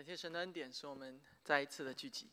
[0.00, 2.30] 感谢神的恩典，使我们再一次的聚集。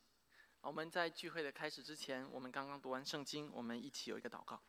[0.62, 4.64] 我们在聚会的开始之前，我们刚刚读完圣经，我们一起有一个祷告。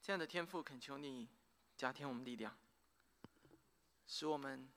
[0.00, 1.28] 亲爱的天父，恳求你
[1.76, 2.58] 加添我们力量，
[4.06, 4.72] 使我们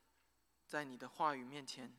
[0.68, 1.96] 在你的话语面前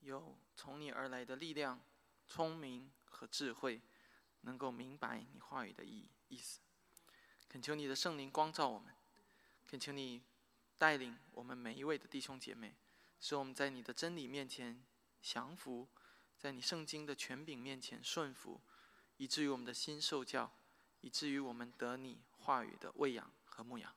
[0.00, 1.80] 有从你而来的力量、
[2.26, 3.80] 聪明和智慧，
[4.40, 6.58] 能够明白你话语的意意思。
[7.48, 8.92] 恳求你的圣灵光照我们，
[9.64, 10.24] 恳求你。
[10.78, 12.74] 带领我们每一位的弟兄姐妹，
[13.20, 14.80] 使我们在你的真理面前
[15.20, 15.88] 降服，
[16.38, 18.60] 在你圣经的权柄面前顺服，
[19.16, 20.52] 以至于我们的心受教，
[21.00, 23.92] 以至于我们得你话语的喂养和牧养。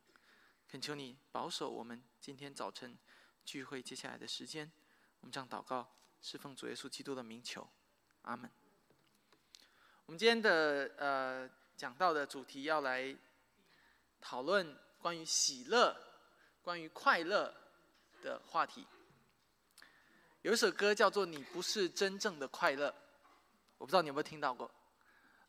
[0.67, 2.97] 恳求你保守我们今天早晨
[3.45, 4.71] 聚会接下来的时间。
[5.19, 7.69] 我们这样祷告，侍奉主耶稣基督的名求，
[8.23, 8.49] 阿门。
[10.07, 13.15] 我们今天的呃讲到的主题要来
[14.19, 16.10] 讨论关于喜乐。
[16.63, 17.53] 关于快乐
[18.21, 18.85] 的话题，
[20.43, 22.89] 有一首歌叫做《你不是真正的快乐》，
[23.77, 24.69] 我不知道你有没有听到过。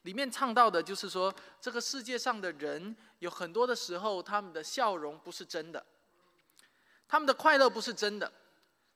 [0.03, 5.85] 里面唱到的就是说，这个世界上的人有很多的时候，他们的笑容不是真的，
[7.07, 8.33] 他们的快乐不是真的，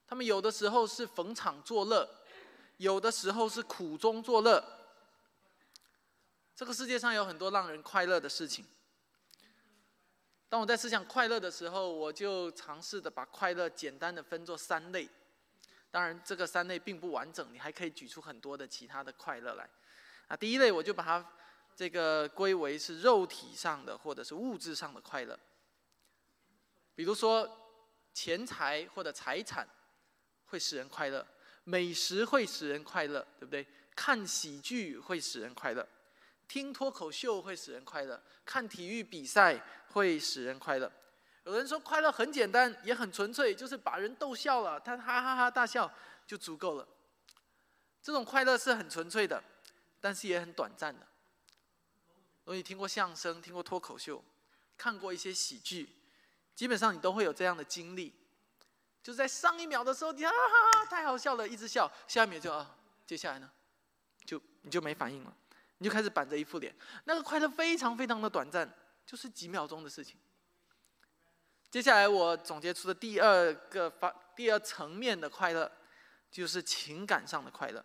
[0.07, 2.09] 他们有的时候是逢场作乐，
[2.77, 4.63] 有的时候是苦中作乐。
[6.55, 8.65] 这个世界上有很多让人快乐的事情。
[10.49, 15.07] 当我在思想快乐的时候，我就尝试的把快乐简单的分作三类。
[15.91, 19.69] 当然，这个三类并不完整，你还可以举出很多的其他的快乐来。
[20.27, 21.25] 啊，第一类我就把它
[21.75, 25.37] 这个归为是肉体上的或者是物质上的快乐。
[26.95, 27.49] 比如说，
[28.13, 29.67] 钱财或者财产
[30.45, 31.25] 会使人快乐，
[31.63, 33.65] 美食会使人快乐，对不对？
[33.95, 35.87] 看喜剧会使人快乐。
[36.47, 40.91] 听脱口秀会使人快乐，看体育比赛会使人快乐。
[41.43, 45.91] 有人说快乐很简单，也很纯粹，就是把人逗笑了，他哈哈哈大笑
[46.25, 46.87] 就足够了。
[48.01, 49.43] 这种快乐是很纯粹的，
[49.99, 51.05] 但是也很短暂的。
[52.43, 54.23] 如果你听过相声，听过脱口秀，
[54.77, 55.89] 看过一些喜剧，
[56.55, 58.13] 基本上你都会有这样的经历，
[59.03, 62.75] 就在上一秒的时候，你哈哈哈太好笑了，一直笑，下一秒就啊，
[63.05, 63.49] 接下来呢，
[64.25, 65.33] 就你就没反应了。
[65.79, 66.73] 你就开始板着一副脸，
[67.05, 68.67] 那个快乐非常非常的短暂，
[69.05, 70.17] 就是几秒钟的事情。
[71.69, 75.71] 接下来我总结出的第二个发第二层面的快乐，
[76.31, 77.83] 就是情感上的快乐。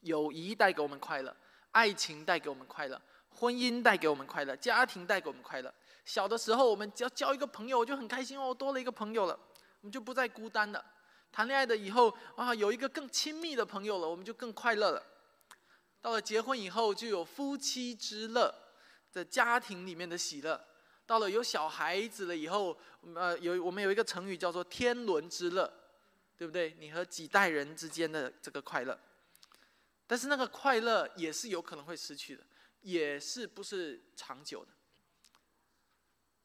[0.00, 1.36] 友谊带给我们快乐，
[1.72, 5.74] 爱情带给我们快乐，婚姻带给我们快乐，家庭带给我们快乐。
[6.06, 9.38] 小的时候，我们只要交一个朋友，我就很开心哦，多了一个朋友了，
[9.80, 10.82] 我们就不再孤单了。
[11.30, 15.04] 谈恋爱的以后啊，有一个更亲密的朋友了，我们就更快乐了。
[16.00, 18.54] 到了结婚以后，就有夫妻之乐，
[19.10, 20.64] 在家庭里面的喜乐。
[21.06, 22.78] 到了有小孩子了以后，
[23.16, 25.70] 呃，有我们有一个成语叫做“天伦之乐”，
[26.38, 26.76] 对不对？
[26.78, 28.96] 你和几代人之间的这个快乐，
[30.06, 32.44] 但是那个快乐也是有可能会失去的，
[32.80, 34.70] 也是不是长久的。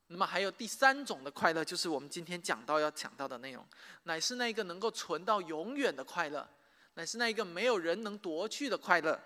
[0.07, 3.63] 那么还有第三种的快乐，就是我们今天讲到要讲到的内容，
[4.03, 6.47] 乃是那个能够存到永远的快乐，
[6.95, 9.19] 乃是那一个没有人能夺去的快乐。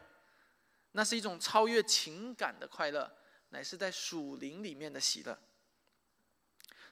[0.93, 3.11] 那是一种超越情感的快乐，
[3.49, 5.37] 乃是在属灵里面的喜乐。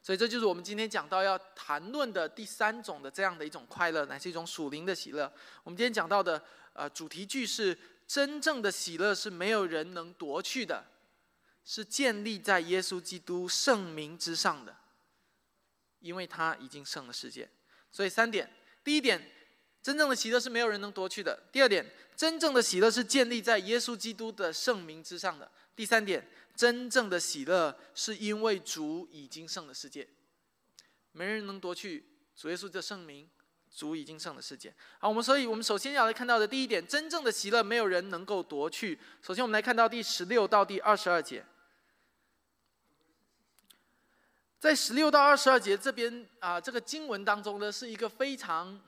[0.03, 5.31] 所以这就是我们今天讲到要谈论的第三种的这样的一种快乐，乃是一种属灵的喜乐。
[5.63, 6.41] 我们今天讲到的
[6.73, 7.77] 呃主题句是：
[8.07, 10.85] 真正的喜乐是没有人能夺去的，
[11.65, 14.77] 是建立在耶稣基督圣名之上的，
[15.99, 17.49] 因为他已经胜了世界。
[17.91, 18.49] 所以三点，
[18.83, 19.36] 第一点。
[19.83, 21.39] 真正的喜乐是没有人能夺去的。
[21.49, 25.49] 第二点，真正的喜乐是建立在耶稣基督的圣名之上的。
[25.77, 30.05] 第三点，真正的喜乐是因为主已经胜了世界，
[31.13, 32.05] 没人能夺去
[32.35, 33.29] 主耶稣的圣名，
[33.73, 34.73] 主已经胜了世界。
[34.99, 38.99] 好，我们所以，我们首先要来看到的第一点，真正的喜乐没有人能够夺去。
[39.21, 41.45] 首先，我们来看到第十六到第二十二节，
[44.59, 48.81] 在十六到二十二节这边啊，这个经文当中呢，是一个非常。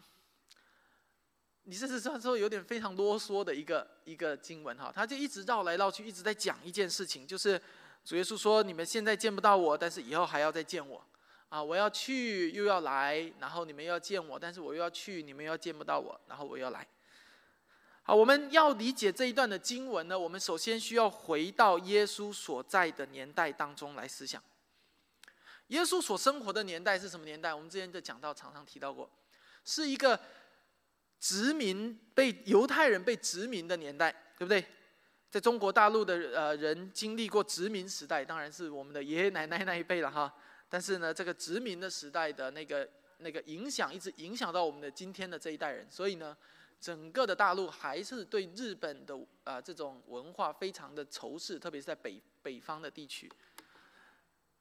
[1.69, 7.62] 你这是说有点非常啰嗦的一个一个经文哈，他就一直绕来绕去，一直在讲一件事情，就是
[8.04, 11.06] 主耶稣说：“你们现在见不到我，但是以后还要再见我，
[11.50, 16.88] 啊，我要去又要来，然后你们要见我，但是我又要去，你们又要见不到我，然后我要来。”
[18.01, 24.42] 好，我们要理解这一段的经文呢，我们首先需要回到耶稣所在的年代当中来思想。
[25.68, 27.54] 耶稣所生活的年代是什么年代？
[27.54, 29.07] 我们之前在讲到常常提到过，
[29.63, 30.19] 是一个。
[31.19, 34.63] 殖民被犹太人被殖民的年代，对不对？
[35.30, 40.33] 在中国大陆的呃人经历过殖民时代，当然是我们的爷爷奶奶那一辈了哈。
[40.68, 46.36] 但是呢，这个殖民的时代的那个那个影响，一直影响到我们的今天的这一代人，所以呢，
[46.80, 53.31] 整个的大陆还是对日本的啊这种文化非常的仇视，特别是在北北方的地区。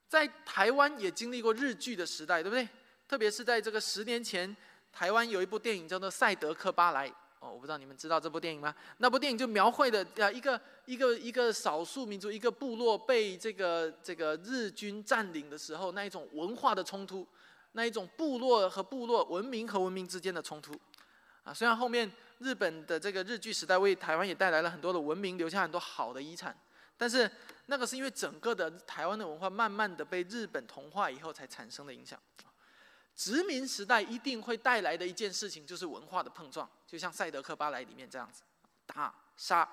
[0.09, 2.69] 在台湾也经历过日剧的时代，对不对？
[3.07, 4.55] 特别是在这个十年前，
[4.99, 7.09] 台湾有一部电影叫做《赛德克巴莱》。
[7.39, 8.75] 哦，我不知道你们知道这部电影吗？
[8.97, 17.25] 那部电影就描绘的啊，一个一个一个少数民族、一个部落被这个这个日军占领的时候，那一种文化的冲突，
[17.75, 20.73] 那一种部落和部落、文明和文明之间的冲突。
[21.45, 22.11] 啊，虽然后面
[22.41, 26.59] 日本的这个日据时代为台湾也带来了很多的文明，留下很多好的遗产，
[26.97, 27.31] 但是
[27.67, 32.21] 那个是因为整个的台湾的文化慢慢的被日本同化以后才产生的影响。
[33.19, 38.43] 殖民时代一定会带来的一件事情就是文化的碰撞，就像《赛德克巴莱》里面这样子，
[38.87, 39.69] 打杀。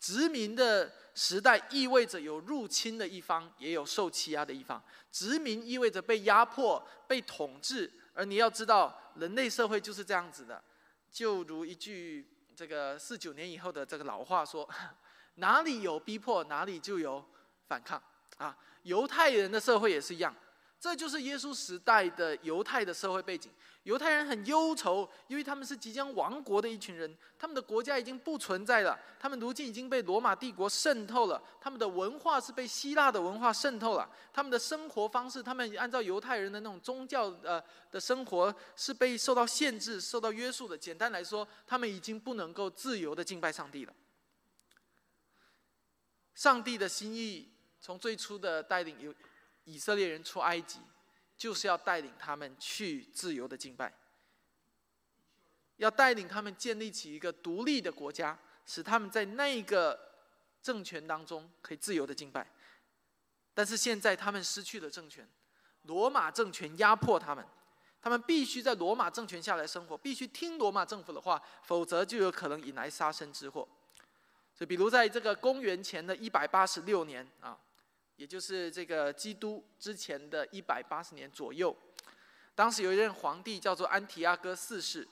[0.00, 4.82] 殖民的时代意味着有入侵的一方，也有受欺压的一方。
[5.12, 10.64] 殖民意味着被压迫、被统治，而你要知道，人类社会就是这样子的。
[11.12, 12.26] 就如一句
[12.56, 14.66] 这个四九年以后的这个老话说
[15.36, 17.22] ：“哪里有逼迫，哪里就有
[17.68, 18.02] 反抗。”
[18.38, 20.34] 啊，犹太人的社会也是一样。
[20.80, 23.52] 这就是耶稣时代的犹太的社会背景。
[23.82, 40.76] 犹太人很忧愁，因为他们是即将亡国的一群人，他们的国家已经不存在了，他们如今已经被罗马帝国渗透了，他们的文化是被希腊的文化渗透了，他们的生活方式，他们按照犹太人的那种宗教呃的生活是被受到限制、受到约束的。
[40.76, 43.92] 简单来说，他们已经不能够自由的敬拜上帝了。
[46.34, 47.50] 上帝的心意
[47.80, 49.12] 从最初的带领有。
[49.70, 50.80] 以色列人出埃及，
[51.36, 53.92] 就是要带领他们去自由的敬拜，
[55.76, 58.36] 要带领他们建立起一个独立的国家，
[58.66, 59.96] 使他们在那个
[60.60, 62.44] 政权当中可以自由的敬拜。
[63.54, 65.28] 但是现在他们失去了政权，
[65.82, 67.46] 罗马政权压迫他们，
[68.02, 73.68] 他们必须在罗马政权下来生活，必须听罗马政府的话，否则就有可能引来杀身之祸。
[74.56, 77.56] 就比如在这个公元前的一百八十六年啊。
[78.20, 81.74] 也就是这个基督之前的一百八十年左右，
[82.54, 85.08] 当时有一任皇帝叫做安提阿哥四世，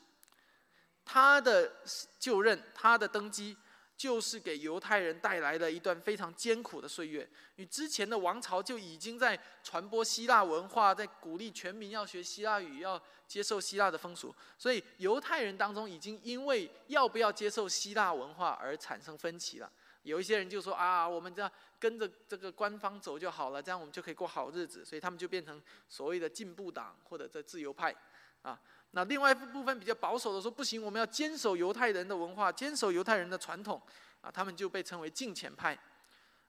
[1.07, 1.73] 他的
[2.19, 3.57] 就任，他的登基，
[3.97, 7.27] 就是给犹太人带来了一段非常艰苦的岁月。
[7.57, 19.73] 与之前的王朝就已经在传播希腊文化，在鼓励全民要学希腊语，要接受希腊的风俗，所以犹太人当中已经因为要不要接受希腊文化而产生分歧了。
[20.03, 27.95] 有一些人就说啊，我们这样跟着这个官方走就好了，这样我们就可以过好日子，所以他们就变成所谓的进步党或者这自由派，
[28.43, 28.59] 啊，
[28.93, 33.81] 那另外一部分比较保守的说不行，我们要坚守犹太人的文化，坚守犹太人的传统，
[34.21, 35.79] 啊，他们就被称为敬虔派。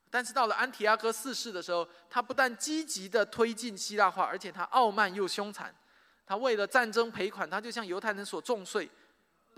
[0.09, 5.73] 但是到了安提阿哥四世的时候，他不但积极的推进希腊化，而且他傲慢又凶残，
[6.25, 8.89] 他为了战争赔款，他就向犹太人所重税。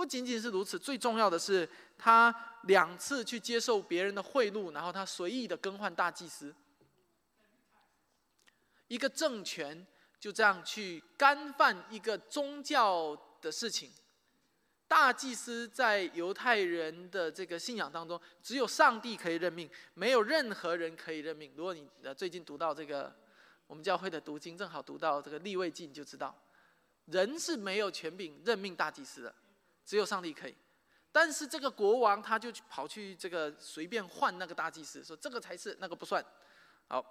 [0.02, 2.34] 不仅仅是如此，最重要的是，他
[2.64, 6.52] 两次去接受别人的贿赂，然后他随意的更换大祭司，
[8.88, 9.86] 一个政权
[10.20, 13.92] 就这样去干犯一个宗教的事情。
[14.88, 21.54] 大祭司在犹太人的这个信仰当中，只有上帝可以任命，没有任何人可以任命。
[21.56, 23.16] 如果你呃最近读到这个
[23.68, 26.36] 我们教会的读经，正好读到这个立位记，你就知道，
[27.06, 29.36] 人是没有权柄任命大祭司的。
[29.92, 30.56] 只有上帝可以，
[31.12, 36.26] 但是这个国王他就跑去这个随便换那个大祭司，说这个才是，那个不算。
[36.88, 37.06] 好，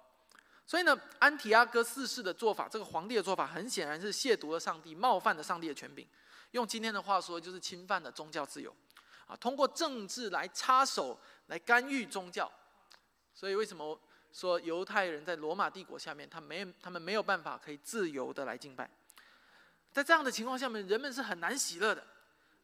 [0.65, 6.07] 所以呢，安提阿哥四世的做法，这个皇帝的做法，很显然是亵渎了上帝，冒犯了上帝的权柄。
[6.53, 8.75] 用今天的话说，就是侵犯了宗教自由。
[9.27, 11.15] 啊，通过政治来插手，
[11.49, 12.51] 来干预宗教。
[13.31, 13.95] 所以为什么
[14.33, 18.89] 说犹太人在罗马帝国下面，他没他们没有办法可以自由的来敬拜？
[19.91, 22.03] 在这样的情况下面，人们是很难喜乐的。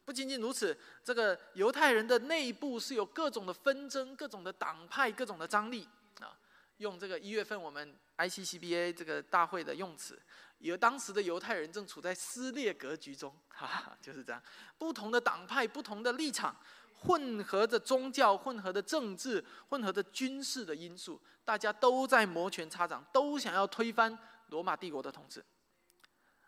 [0.08, 0.74] 不仅仅如此，
[1.04, 5.86] 这个犹太人的内部是有各种的纷争、各种的党派、各种的张力
[6.18, 6.32] 啊。
[6.78, 10.18] 用这个一月份我们 ICCBA 这个大会的用词，
[10.60, 14.42] 有当时的犹太人正处在撕裂格局中，哈哈，就是这样。
[14.78, 16.56] 不同的党派、不同的立场，
[16.94, 25.44] 混合着宗教、混合的政治、混合着军事的因素，大家都在摩拳擦掌，都想要推翻罗马帝国的统治。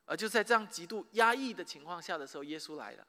[0.07, 3.07] 而就在这样极度压抑的情况下的时候，耶稣来了。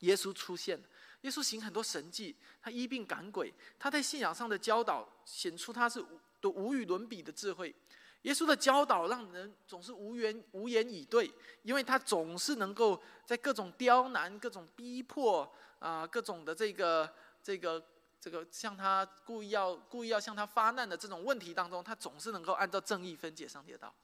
[0.00, 0.78] 耶稣出现，
[1.22, 7.74] 耶稣行很多神迹，他医病赶鬼，他在信仰上的教导显出他是无无与伦比的智慧。
[8.22, 17.08] 耶稣的教导让人总是无言无言以对，因为他总是能够在各种刁难、各种逼迫啊、各种的这个
[17.42, 17.82] 这个
[18.20, 23.94] 这个向他故意要故意要向他发难的这种问题当中，他总是能够按照正义分解上帝的道。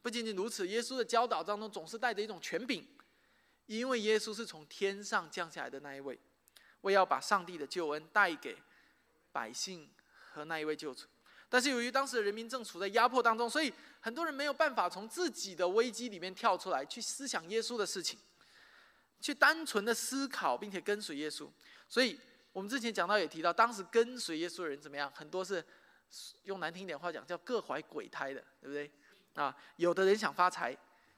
[0.00, 2.86] 不仅仅如此，耶稣的教导当中总是带着一种权柄，
[3.66, 6.18] 因为耶稣是从天上降下来的那一位，
[6.82, 8.56] 为要把上帝的救恩带给
[9.30, 9.90] 百姓
[10.32, 11.06] 和那一位救主。
[11.48, 18.18] 但是由于当时的人民正处在压迫当中，所以很多人没有办法从自己的危机里面跳出来，去思想耶稣的事情，
[19.20, 21.50] 去单纯的思考并且跟随耶稣。
[21.88, 22.18] 所以
[22.52, 25.12] 我们之前讲到也提到，当时跟随耶稣的人怎么样？
[25.14, 25.62] 很多是
[26.44, 28.90] 用难听点话讲，叫各怀鬼胎的，对不对？
[29.34, 30.74] 啊，有的人想发财，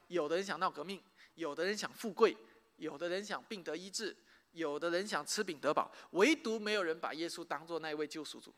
[0.07, 1.01] 有的人想闹革命，
[1.35, 2.35] 有的人想富贵，
[2.77, 4.15] 有的人想病得医治，
[4.51, 8.53] 有的人想吃饼得饱，唯独没有人把耶稣当做那位救赎主。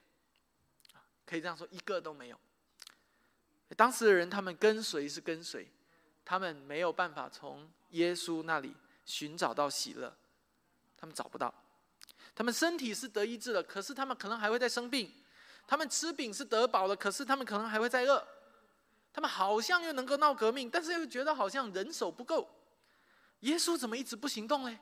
[1.26, 2.40] 可以这样说，一个都没有。
[3.76, 5.70] 当时的人，他们跟随是跟随，
[6.24, 8.74] 他们没有办法从耶稣那里
[9.06, 10.16] 寻找到喜乐，
[10.98, 11.54] 他们找不到。
[12.34, 15.10] 他们身体是得医治了，可是他们可能还会再生病；
[15.68, 18.26] 他们吃饼是得饱了，可是他们可能还会再饿。
[19.12, 22.48] 他们好像又能够闹革命，但是又觉得好像人手不够。
[23.42, 24.80] 耶稣怎么一直不行动呢？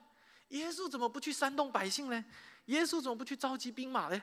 [0.50, 2.26] 耶稣怎么不去煽动百姓呢？
[2.66, 4.22] 耶稣怎么不去召集兵马呢？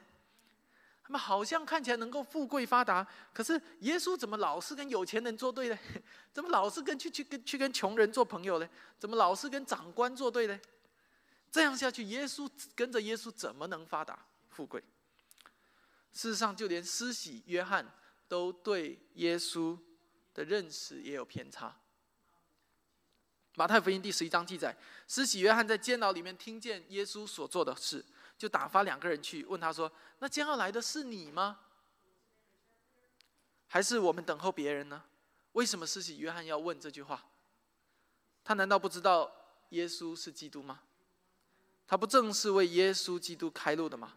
[1.02, 5.78] 他们好像看起来能够富贵发达，可是耶稣怎么老是跟有钱人作对呢？
[6.32, 8.68] 怎么老是跟去去跟去跟穷人做朋友呢？
[8.98, 10.58] 怎么老是跟长官作对呢？
[11.50, 14.82] 这样下去，耶稣跟着耶稣怎么能发达富贵？
[16.12, 17.86] 事实上，就连施洗约翰
[18.28, 19.78] 都对耶稣。
[20.34, 21.76] 的认识也有偏差。
[23.54, 24.74] 马太福音第十一章记载，
[25.06, 28.02] 施洗约翰在监牢里面听见耶稣所做的事，
[28.38, 31.58] 就打发两个人去问他说：“那将要来的是你吗？
[33.68, 35.02] 还是我们等候别人呢？”
[35.52, 37.26] 为什么施洗约翰要问这句话？
[38.42, 39.30] 他难道不知道
[39.70, 40.80] 耶稣是基督吗？
[41.86, 44.14] 他不正是为耶稣基督开路的吗？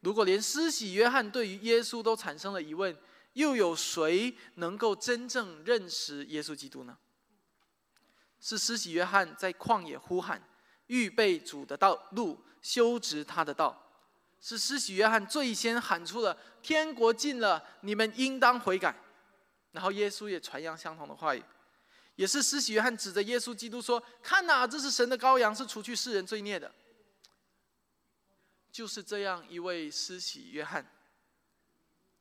[0.00, 2.94] 如果连施洗约翰对于耶稣都产生了疑问，
[3.32, 6.98] 又有谁能够真正认识耶稣基督呢？
[8.44, 10.38] 是施洗约翰在旷野呼喊，
[10.88, 13.80] 预备主的道路，修直他的道。
[14.38, 18.94] 是施洗约翰最先喊出了“天国近了，你们应当悔改”。
[19.72, 21.42] 然后耶稣也传扬相同的话语。
[22.16, 26.70] 也是施洗约翰指着耶稣基督说：“看哪，这是神的羔羊，是除去世人罪孽的。”
[28.70, 30.86] 就是这样一位施洗约翰。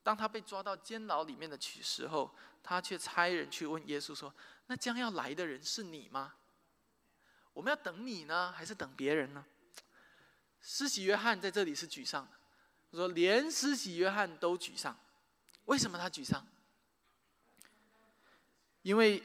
[0.01, 4.33] 当他被抓到监牢里面的时候，他却差人去问耶稣说
[4.67, 6.35] ：“那将要来的人是你吗？
[7.53, 9.45] 我们要等你呢，还是等别人呢？”
[10.65, 12.31] 施洗约翰在这里是沮丧的，
[12.91, 14.97] 他说连施洗约翰都沮丧，
[15.65, 16.47] 为什么他沮丧？
[18.81, 19.21] 因为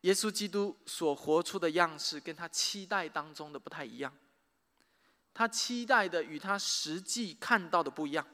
[0.00, 4.12] 耶稣基督所活出的样式跟他期待当中的不太一样，
[5.32, 8.26] 他期待的与他实际看到的不一样。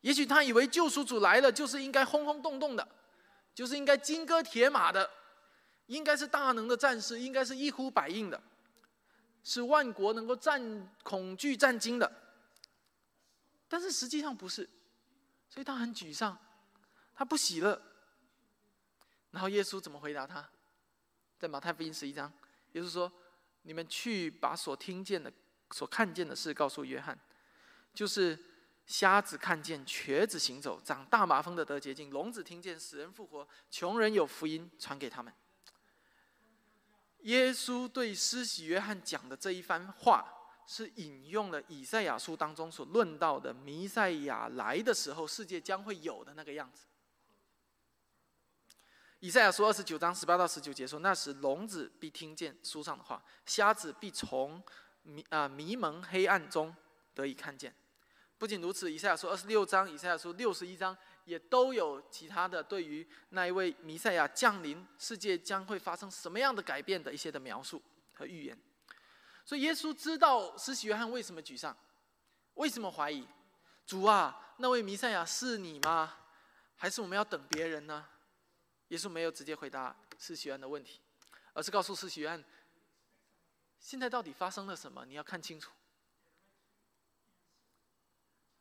[0.00, 2.86] 也许他以为救赎主来了就是应该轰轰动动的，
[3.54, 5.08] 就是应该金戈铁马的，
[5.90, 8.40] 应该是大能的战士，应该是一呼百应的，
[9.42, 12.10] 是万国能够战恐惧战惊的。
[13.68, 14.70] 但是实际上不是，
[15.48, 16.38] 所以他很沮丧，
[17.12, 17.80] 他不喜乐。
[19.32, 20.48] 然后耶稣怎么回答他？
[21.38, 22.32] 在马太福音十一章，
[22.72, 23.12] 耶稣说
[23.62, 25.32] ：“你们去把所听见的、
[25.72, 27.18] 所看见的事告诉约翰，
[27.92, 28.38] 就是。”
[28.86, 35.32] 瞎子看见，瘸子行走，长大麻风的得洁净，聋子听见，死人复活，穷人有福音传给他们。
[37.22, 40.24] 耶稣对施洗约翰讲的这一番话，
[40.66, 46.86] 是引用了以赛亚书当中所论到的弥赛亚来的时候，世界将会有的那个样子。
[49.18, 54.62] 以赛亚书二十九章十八到十九节说：“那时聋子必听见书上的话，瞎子必从
[55.02, 56.74] 迷啊迷蒙黑暗中
[57.14, 57.74] 得以看见。”
[58.38, 60.96] 不仅如此，以赛亚书二十六章、以赛亚书六十一章
[61.30, 67.80] 也都有其他的对于那一位弥赛亚降临、世界将会发生什么样的改变的一些的描述
[68.14, 68.58] 和预言。
[69.44, 71.76] 所以耶稣知道施洗约翰为什么沮丧，
[72.54, 73.24] 为什么怀疑？
[73.86, 76.16] 主啊，那位弥赛亚是你吗？
[76.74, 78.04] 还是我们要等别人呢？
[78.88, 81.00] 耶稣没有直接回答施洗约翰的问题，
[81.52, 82.44] 而是告诉施洗约翰：
[83.78, 85.06] 现在到底发生了什么？
[85.06, 85.70] 你要看清楚。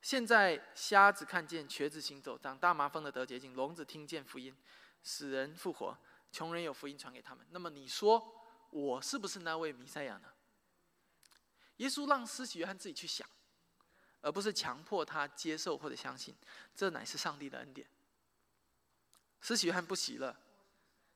[0.01, 4.55] 现在瞎子看见，瘸子行走，长大麻风的得洁净，聋子听见福音，
[5.03, 5.97] 死人复活，
[6.31, 7.45] 穷人有福音传给他们。
[7.51, 10.29] 那么你说，我是不是那位弥赛亚呢？
[11.77, 13.27] 耶稣让施洗约翰自己去想，
[14.21, 16.35] 而不是强迫他接受或者相信，
[16.75, 17.87] 这乃是上帝的恩典。
[19.41, 20.35] 施洗约翰不喜乐，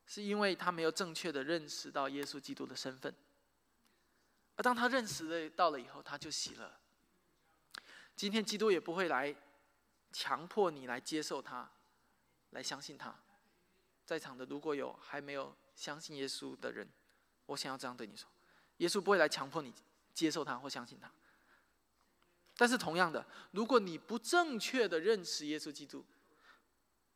[0.05, 3.13] 是因为他没有正确的认识到耶稣基督的身份，
[4.55, 6.82] 而当他认识了到了以后，他就喜乐。
[8.15, 9.35] 今天基督也不会来
[10.11, 11.69] 强迫你来接受他，
[12.51, 13.15] 来相信他。
[14.05, 16.87] 在场的如果有还没有相信耶稣的人，
[17.45, 18.29] 我想要这样对你说：
[18.77, 19.73] 耶稣不会来强迫你
[20.13, 21.11] 接受他或相信他。
[22.55, 26.05] 但是同样的，如果你不正确的认识耶稣基督，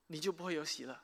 [0.08, 1.00] 你就不会有喜乐，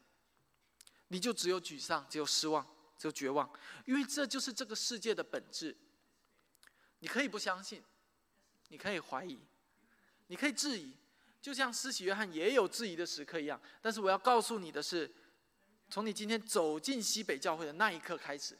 [1.10, 2.66] 你就只有沮丧，只有失望，
[2.98, 3.48] 只有绝望，
[3.86, 5.78] 因为这就是这个世界的本质。
[7.00, 7.84] 你可以不相信，
[8.70, 9.40] 你可以怀疑，
[10.28, 10.94] 你可以质疑，
[11.42, 13.60] 就像施洗约翰也有质疑的时刻一样。
[13.82, 15.12] 但是我要告诉你的是，
[15.90, 18.58] 从你今天走进西北教会的那一刻开始，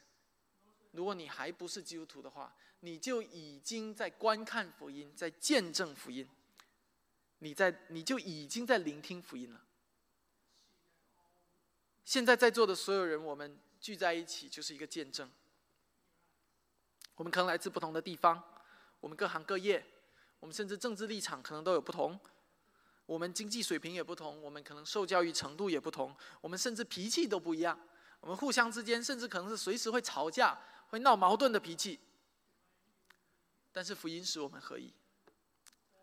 [0.92, 6.30] 如果你还不是基督徒的话，你就已经在观看福音，在见证福音，
[7.40, 9.62] 你在你就已经在聆听福音了。
[12.04, 15.32] 现在在座的所有人，我们聚在一起就是一个见证。
[17.16, 18.44] 我们可能来自不同的地方，
[19.00, 19.86] 我们各行各业，
[20.44, 22.20] 我们甚至政治立场可能都有不同，
[23.06, 27.80] 我们经济水平也不同，我们可能受教育程度也不同，我们甚至脾气都不一样，
[28.20, 30.60] 我们互相之间甚至可能是随时会吵架、
[30.90, 31.98] 会闹矛盾的脾气。
[33.72, 34.94] 但是福音使我们合一，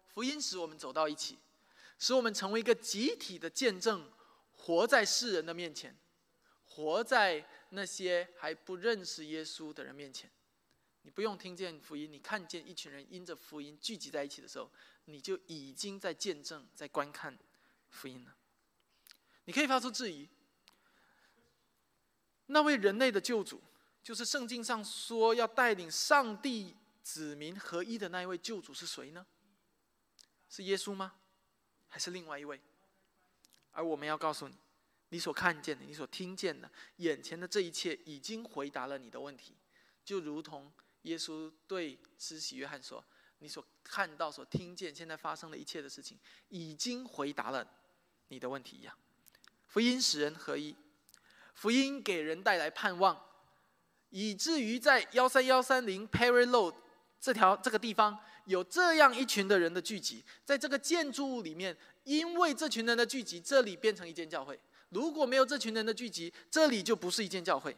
[0.09, 1.39] 福音使我们走到一起，
[1.99, 4.11] 使我们成为一个集体的见证，
[4.53, 5.95] 活在世人的面前，
[6.65, 10.31] 活在那些还不认识耶稣的人面前。
[11.03, 14.71] 你不用听见福音，你看见一群人因着福音聚集在一起的时候，
[15.07, 17.39] 你就已经在见证、在观看
[17.89, 18.37] 福音了。
[19.45, 20.29] 你可以发出质疑：
[22.47, 23.63] 那位人类的救主，
[24.03, 29.27] 就是圣经上说要带领上帝子民合一的那一位救主是谁呢？
[30.51, 31.15] 是耶稣吗？
[31.89, 32.61] 还是另外一位？
[33.73, 34.55] 而我们要告诉你，
[35.09, 39.57] 你所看见的、你所听见的、眼前的这一切，已经回答了你的问题，
[40.05, 40.71] 就如同。
[41.03, 43.03] 耶稣对施洗约翰说
[43.41, 46.19] ：“你所看到、所听见、现在发生的一切的事情，
[46.51, 47.67] 已经回答了
[48.29, 48.95] 你的问题一样。
[49.67, 50.77] 福音使人合一，
[51.55, 53.19] 福音给人带来盼望，
[54.11, 56.75] 以至于在幺三幺三零 Perry Road
[57.19, 64.61] 这条这个地方有这样一群的人的聚集，在这个建筑物里面，因为这群人的聚集，这里变成一间教会。
[64.91, 67.75] 如果没有这群人的聚集，这里就不是一间教会。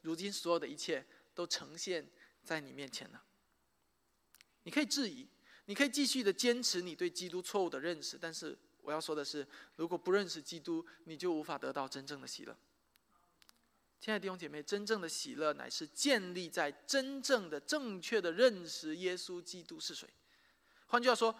[0.00, 1.04] 如今所有的一切。”
[1.38, 2.04] 都呈现
[2.42, 3.22] 在你面前了。
[4.64, 5.24] 你可以质疑，
[5.66, 9.46] 你可以继续的坚持你对基督错误的认识，但是我要说的是，
[9.76, 12.58] 如果不认识基督，你就无法得到真正的喜乐。
[14.00, 20.08] 亲爱的弟兄姐妹，真正的喜乐乃是建立在真正的、正确的认识耶稣基督是谁。
[20.86, 21.32] 换句话说，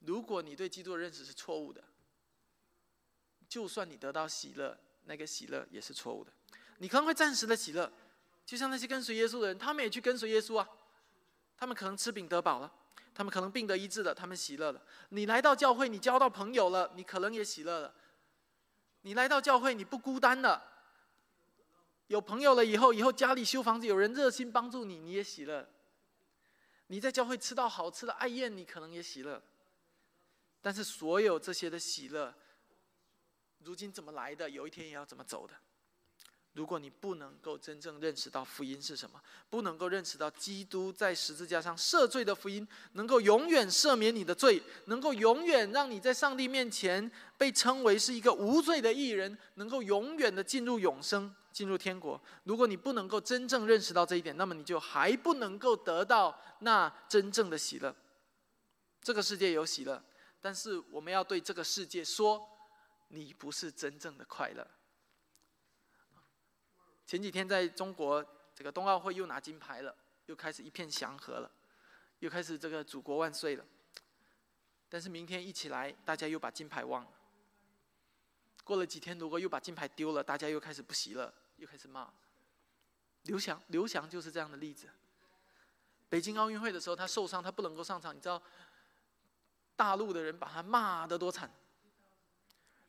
[0.00, 1.84] 如果你对基督的认识是错误的，
[3.48, 6.32] 就算你得到喜乐，那个喜乐也是错误的。
[6.80, 7.92] 你可能会暂时的喜乐。
[8.48, 10.66] 就像那些跟随耶稣的人，他们也去跟随耶稣啊。
[11.54, 12.72] 他们可能吃饼得饱了，
[13.14, 14.80] 他们可能病得医治了，他们喜乐了。
[15.10, 17.94] 你来到教会，你交到朋友了，你可能也喜乐了。
[19.02, 20.62] 你来到教会，你不孤单了，
[22.06, 25.68] 有朋友了以后，以后家里修房子，有人热心帮助你，你也喜乐。
[26.86, 29.42] 你在教会吃到好吃的爱宴，你可能也喜乐。
[30.62, 32.34] 但是所有这些的喜乐，
[33.58, 34.48] 如今怎么来的？
[34.48, 35.52] 有一天也要怎么走的？
[36.58, 52.20] 如果你不能够真正认识到福音是什么，不能够认识到基督在十字架上赦罪的福音，能够永远赦免你的罪，能够永远让你在上帝面前被称为是一个无罪的艺人，能够永远的进入永生，进入天国。
[52.42, 57.94] 如果你不能够真正认识到这一点，那么你就还不能够得到那真正的喜乐。
[59.00, 60.02] 这个世界有喜乐，
[60.40, 62.44] 但是我们要对这个世界说，
[63.10, 64.66] 你不是真正的快乐。
[67.08, 68.22] 前几天在中国
[68.54, 71.50] 这个冬奥会又拿金牌了，又开始一片祥和了，
[72.18, 73.64] 又开始这个祖国万岁了。
[74.90, 77.10] 但是明天一起来，大家又把金牌忘了。
[78.62, 82.12] 过了几天，如果又把金牌丢了，大家又开始不喜了，又开始骂。
[83.22, 84.86] 刘翔，刘翔就是这样的例子。
[86.10, 88.42] 北京奥运会的时候，他受伤，他不能够上场，你知道，
[89.74, 91.50] 大陆的人把他骂得多惨。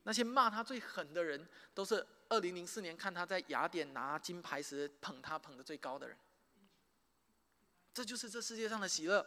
[0.09, 2.03] 那些骂他最狠的人，都是。
[2.29, 6.15] 二零零四年看他在雅典拿金牌时捧他捧的最高的人，
[7.91, 9.25] 这就是这世界上的喜乐，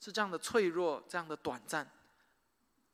[0.00, 1.90] 是这样的脆弱，这样的短暂。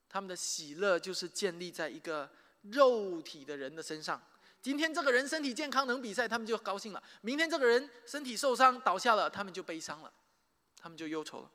[0.08, 2.30] 他们的喜乐就是建立在一个
[2.62, 4.20] 肉体的人的身上。
[4.62, 10.12] 今天这个人身体健康能比赛，他们就高兴了；明天这个人身体受伤倒下了，他们就悲伤了，
[10.76, 11.50] 他们就忧愁了。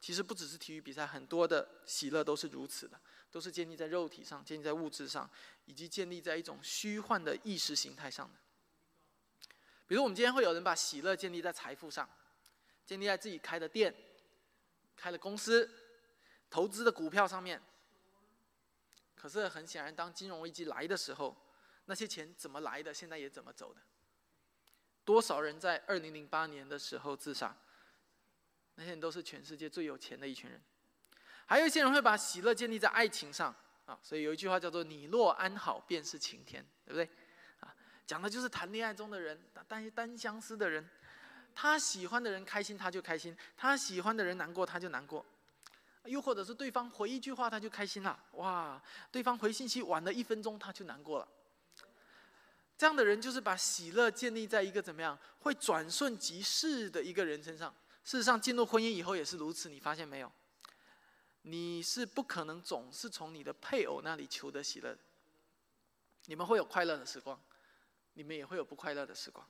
[0.00, 3.00] 其实不只是体育比赛，很多的喜乐都是如此的。
[3.34, 5.28] 都是建立在肉体上，建立在物质上，
[5.64, 8.38] 以及建立在一种虚幻的意识形态上的。
[9.88, 12.08] 比如，我们今天会有人把喜乐建立在财富上，
[12.86, 13.92] 建立在自己开的店，
[14.94, 15.68] 开了公司，
[16.48, 17.60] 投资的股票上面。
[19.16, 21.36] 可是很显然，当金融危机来的时候，
[21.86, 23.80] 那些钱怎么来的，现在也怎么走的。
[25.04, 27.56] 多少人在二零零八年的时候自杀？
[28.76, 30.62] 那些人都是全世界最有钱的一群人。
[31.46, 33.54] 还有一些人会把喜乐建立在爱情上
[33.86, 37.08] 啊，所以有一句话叫做“你若安好，便是晴天”，对不对？
[37.60, 37.74] 啊，
[38.06, 40.88] 讲的就是谈恋爱中的人，单单相思的人，
[41.54, 45.24] 他喜欢的人开心他就开心，他喜欢的人难过他就难过，
[46.04, 51.28] 又或者是对方回一句话他就开心了，哇，对方回信息晚了一分钟他就难过了。
[52.76, 57.72] 这样的人就是把喜乐建立在一个怎么样会转瞬即逝的一个人身上。
[58.02, 60.30] 事实上，进入婚姻以后也是如此，你发现没有？
[61.46, 64.96] 你是不可能总是从你的配偶那里求得喜乐。
[66.24, 67.38] 你们会有快乐的时光，
[68.14, 69.46] 你们也会有不快乐的时光。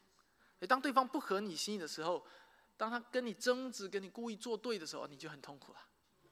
[0.69, 2.27] 当对方不合你心意的时候，
[2.77, 5.79] 当他跟你争执、跟你故意作对的时候，你就很痛苦了。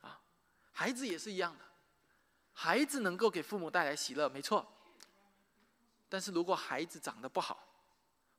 [0.00, 0.20] 啊，
[0.72, 1.64] 孩子也是一样的，
[2.52, 4.66] 孩子能够给父母带来喜乐，没错。
[6.08, 7.68] 但是如果孩子长得不好，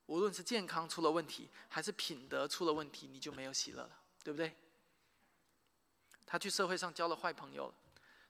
[0.07, 4.53] 无论是健康出了问题，还是品德出了问题，你就没有喜乐了，对不对？
[6.25, 7.73] 他去社会上交了坏朋友，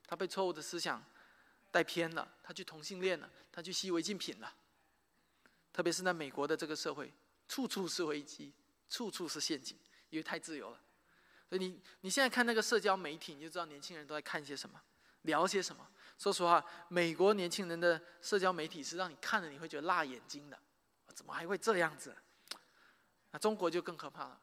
[0.06, 1.02] 他被错误的思想
[1.70, 4.54] 带偏了，他去同性恋了，他去吸违禁品了。
[5.72, 7.12] 特别是在美国的这个社会，
[7.48, 8.52] 处处是危机，
[8.88, 9.78] 处处是陷阱，
[10.10, 10.80] 因为太自由了。
[11.48, 14.80] 所以你你现在看那个社交媒体，你就知道年轻人都在看些什么，
[15.22, 15.86] 聊些什么。
[16.16, 20.58] 说实话，美国年轻人的社交媒体是让你看了你会觉得辣眼睛的，
[21.14, 22.14] 怎么还会这样子？
[23.32, 24.40] 那中国就更可怕了。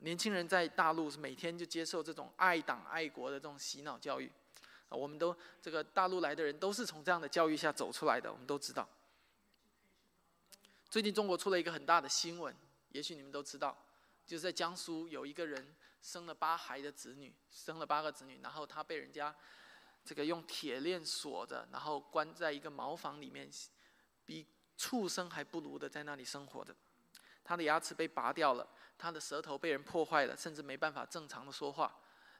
[0.00, 4.30] 年轻人在大陆是每天就接受这种爱党爱国的这种洗脑教育，
[4.88, 8.88] 啊，我们都这个大陆来的人都是从这样的教育下走出来的，我们都知道。
[10.90, 12.54] 最近中国出了一个很大的新闻，
[12.90, 13.76] 也许你们都知道，
[14.26, 19.34] 就是在江苏有一个人生了八孩的子女，生了八个子女，然后他被人家。
[20.04, 23.50] 这个用铁链锁着，然后关在一个茅房里面，
[24.24, 26.74] 比畜生还不如的在那里生活的。
[27.44, 28.66] 他的牙齿被拔掉了，
[28.98, 31.94] 他的舌头被人破坏了，甚至没办法正常的说话。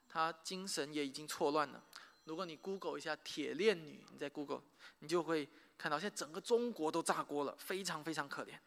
[0.08, 1.82] 他精神也已经错乱了。
[2.24, 4.62] 如果你 Google 一下“铁链女”，你在 Google，
[4.98, 8.58] 你就会看到现在整个中国都炸锅了，非常非常可怜。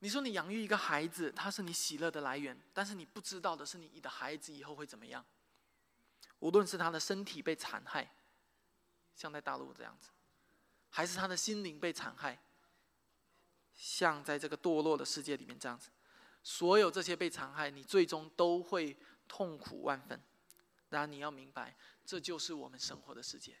[0.00, 5.24] 你说你养育一个孩子，他是你喜乐的来源，但是你不知道的是，你的孩子以后会怎么样？
[6.40, 8.12] 无论是他的身体被残害，
[9.14, 10.10] 像在大陆这样子，
[10.90, 12.38] 还是他的心灵被残害，
[13.76, 15.90] 像在这个堕落的世界里面这样子，
[16.42, 18.96] 所有这些被残害，你最终都会
[19.28, 20.20] 痛苦万分。
[20.88, 23.56] 然而你要明白，这就是我们生活的世界。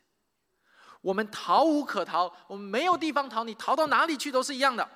[1.02, 4.88] 我们逃无可逃，我们没有地方逃，你逃到哪里去都是一样的。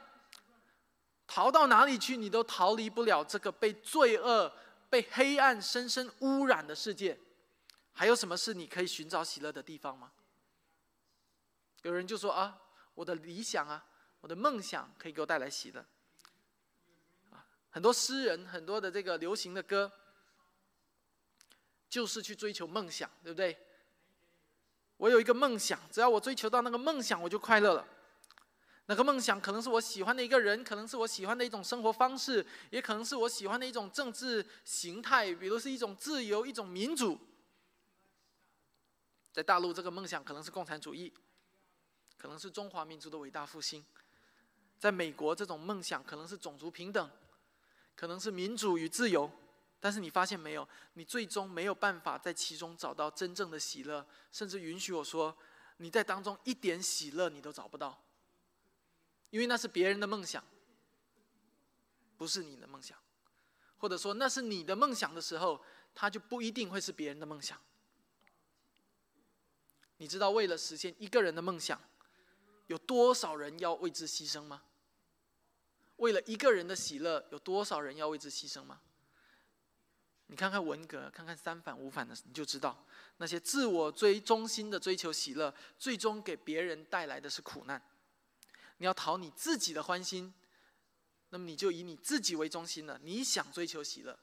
[1.27, 4.53] 逃到哪里去，你都逃离不了这个被罪恶、
[4.89, 7.19] 被黑暗深深污染的世界。
[7.93, 10.13] 还有什么是你可以寻找喜乐的地方吗？
[11.83, 12.59] 有人就说啊，
[12.95, 13.85] 我的理想啊，
[14.21, 15.85] 我的梦想可以给我带来喜乐。
[17.31, 19.91] 啊，很多诗人，很多的这个流行的歌，
[21.89, 23.59] 就是去追求梦想，对不对？
[24.97, 27.87] 我有一个梦想，只要我追求到那个梦想，我就快乐了。
[28.87, 37.19] 那个梦想可能是我喜欢的一个人，可能是我喜欢的一种生活方式，也可能是我喜欢的一种政治形态，比如是一种自由，一种民主。
[39.33, 41.15] 在大陆，这个梦想可能是共产主义，
[42.19, 43.81] 可能是中华民族的伟大复兴；
[44.81, 47.11] 在美国，这种梦想可能是种族平等，
[47.95, 49.31] 可能是民主与自由。
[49.79, 55.37] 但是你发现没有，你最终没有办法在其中找到真正的喜乐，甚至允许我说，
[55.77, 58.03] 你在当中一点喜乐你都找不到，
[59.29, 60.43] 因为那是别人的梦想，
[62.17, 62.99] 不是你的梦想，
[63.77, 65.63] 或者说那是你的梦想的时候，
[65.95, 67.59] 它就不一定会是别人的梦想。
[69.99, 71.79] 你知道为了实现一个人的梦想，
[72.67, 74.63] 有多少人要为之牺牲吗？
[76.01, 78.81] 为了一个人的喜乐，有多少人要为之牺牲吗？
[80.27, 82.87] 你看看文革，看看三反五反的，你就知道
[83.19, 87.83] 那些自我追中心的追求喜乐，最终给别人带来的是苦难。
[88.79, 90.33] 你要讨你自己的欢心，
[91.29, 92.99] 那么你就以你自己为中心了。
[93.03, 94.19] 你想追求喜乐，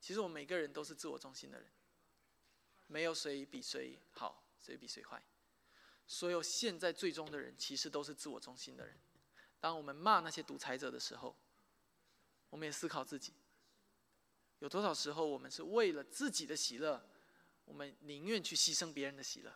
[0.00, 1.68] 其实我们每个人都是自我中心的人。
[2.86, 5.20] 没有谁比谁好，谁比谁坏。
[6.06, 8.96] 所有现在最终的人，其实都是自我中心的人。
[9.60, 11.36] 当我们骂那些独裁者的时候，
[12.50, 13.32] 我们也思考自己：
[14.60, 17.04] 有多少时候我们是为了自己的喜乐，
[17.64, 19.52] 我们宁愿去牺牲别人的喜乐？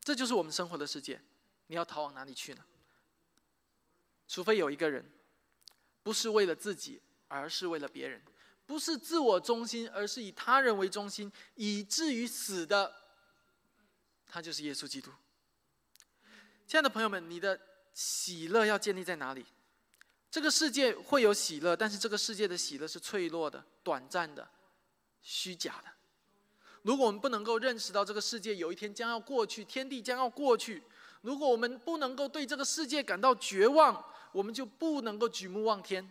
[0.00, 1.20] 这就是我们生活的世界。
[1.66, 2.64] 你要逃往哪里去呢？
[4.28, 5.10] 除非有一个人
[6.04, 8.20] 不是为了自己，而是为了别人；
[8.66, 12.94] 不是自我中心，而是以他人为中心，以至于死的，
[14.28, 15.10] 他就是耶稣基督。
[16.66, 17.58] 亲爱的朋友们，你的
[17.94, 19.46] 喜乐要建立在哪里？
[20.28, 24.48] 这个世界会有喜乐，但是这个世界的喜乐是脆弱的、短暂的、
[25.22, 25.92] 虚假的。
[26.82, 30.82] 如果我们不能够认识到这个世界有一天将要过去，天地将要过去；
[31.22, 36.10] 如果我们不能够对这个世界感到绝望，我们就不能够举目望天，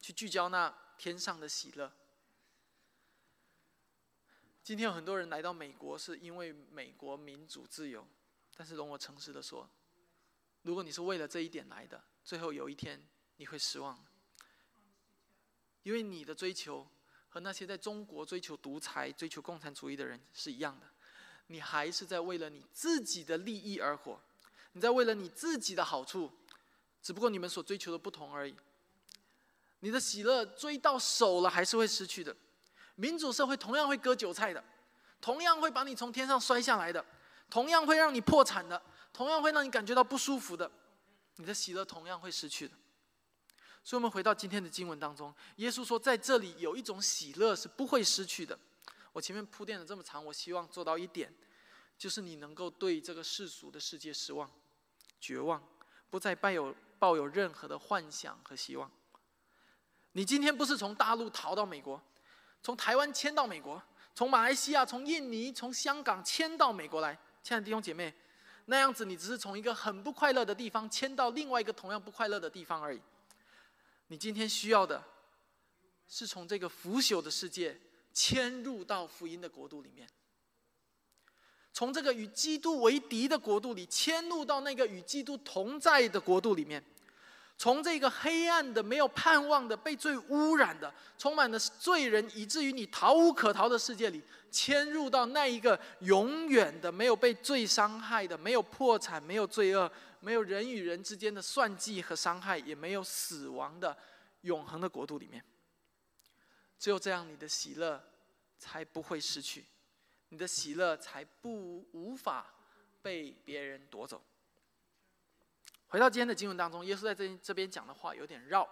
[0.00, 1.90] 去聚焦那天上的喜乐。
[4.62, 8.06] 今天有很多人来到美国，是因为美国民主自由，
[8.56, 9.68] 但是容我诚实的说，
[10.66, 13.00] 如果你是为了这一点来的，最后有一天
[13.36, 13.96] 你会失望，
[15.84, 16.86] 因为你的追求。
[17.28, 20.86] 和那些在中国追求独裁、追求共产主义的人是一样的，
[21.48, 24.18] 你还是在为了你自己的利益而活，
[24.72, 26.32] 你在为了你自己的好处，
[27.02, 28.56] 只不过你们所追求的不同而已。
[29.80, 32.34] 你的喜乐追到手了，还是会失去的。
[32.94, 34.64] 民主社会同样会割韭菜的，
[35.20, 37.04] 同样会把你从天上摔下来的，
[37.50, 38.80] 同样会让你破产的，
[39.16, 40.70] 同样会让你感觉到不舒服的，
[41.36, 42.74] 你的喜乐同样会失去的。
[43.82, 48.58] 所以，我们回到今天的经文当中，耶稣说，在这里有一种喜乐是不会失去的。
[49.14, 51.34] 我前面铺垫了这么长，我希望做到一点，
[51.96, 54.50] 就是你能够对这个世俗的世界失望、
[55.18, 55.66] 绝望，
[56.10, 58.90] 不再抱有抱有任何的幻想和希望。
[60.12, 61.98] 你今天不是从大陆逃到美国，
[62.62, 63.82] 从台湾迁到美国，
[64.14, 68.14] 从马来西亚、从印尼、从香港迁到美国来，亲爱的弟兄姐妹，
[68.66, 73.00] 那样子你只是从一个很不快乐的地方迁到另外一个同样不快乐的地方而已。
[74.08, 75.02] 你今天需要的，
[76.06, 77.80] 是从这个腐朽的世界
[78.12, 80.08] 迁入到福音的国度里面，
[81.72, 86.84] 从这个与基督为敌的国度里迁入到那个与基督同在的国度里面，
[87.58, 99.90] 从这个黑暗的、没有盼望的、被罪污染的、充满了罪人，以至于你逃无可逃的世界里，迁入到那一个永远的、没有被罪伤害的、没有破产、没有罪恶。
[100.20, 103.96] 没有人与人之间的算计和伤害，也没有死亡的
[104.40, 105.44] 永恒的国度里面。
[106.80, 108.02] 只有这样，你的喜乐
[108.58, 109.64] 才不会失去，
[110.30, 112.52] 你的喜乐才不无法
[113.02, 114.20] 被别人夺走。
[115.88, 118.68] 回到今天的经文当中，耶稣在这这边讲的话有点绕，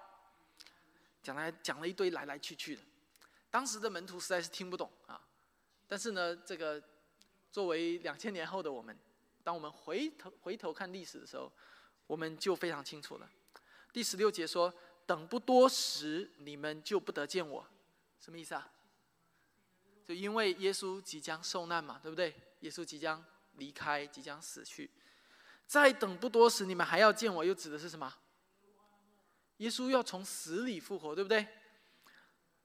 [1.22, 2.82] 讲来讲了一堆来来去去的，
[3.50, 5.20] 当时的门徒实在是听不懂啊。
[5.86, 6.82] 但是呢，这个
[7.52, 8.96] 作为两千年后的我们。
[9.42, 11.52] 当我们回头回头看历史的时候，
[12.06, 13.30] 我们就非常清楚了。
[13.92, 14.72] 第十六节说
[15.04, 17.66] ：“等不多时，你们就不得见我。”
[18.18, 18.72] 什么意思啊？
[20.02, 22.34] 就因为耶稣即将受难嘛，对不对？
[22.60, 23.22] 耶稣即将
[23.56, 24.90] 离开，即将死去。
[25.66, 28.12] 再等不多时，你们还要见我，又指的是什么？
[29.58, 31.46] 耶稣要从死里复活，对不对？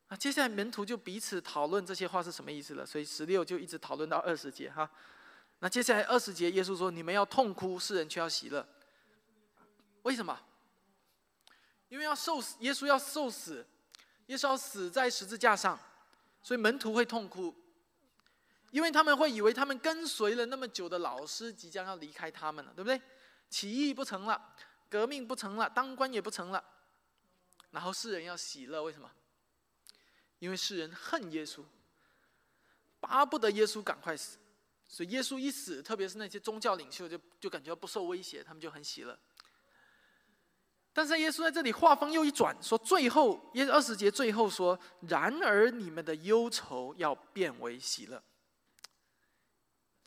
[0.07, 2.85] 啊，接下来门徒就彼此讨论这些话是什么意思了。
[2.85, 4.89] 所以十六就一直讨论到二十节哈。
[5.59, 8.67] 那接下来二十节，耶稣说：“你们要痛哭，世人却要喜乐。
[10.03, 10.39] 为什么？
[11.89, 13.65] 因为要受死，耶稣要受死，
[14.27, 15.77] 耶稣要死在十字架上，
[16.41, 17.53] 所以门徒会痛哭，
[18.71, 23.01] 因为他们会以为他们跟随了那么久的老师即将要离开他们了，对不对？
[23.49, 24.55] 起义不成了，
[24.89, 26.63] 革命不成了，当官也不成了，
[27.71, 29.09] 然后世人要喜乐，为什么？
[30.39, 31.63] 因为世人恨耶稣，
[32.99, 34.37] 巴不得耶稣赶快死。”
[34.87, 39.17] 所以耶稣一死，特别是那些宗教领袖，就就感觉不受威胁，他们就很喜乐。
[40.91, 44.77] 但是耶稣在这里话锋又一转，说最后耶二十节最后说
[45.07, 48.21] ：“然而你们的忧愁要变为喜乐。”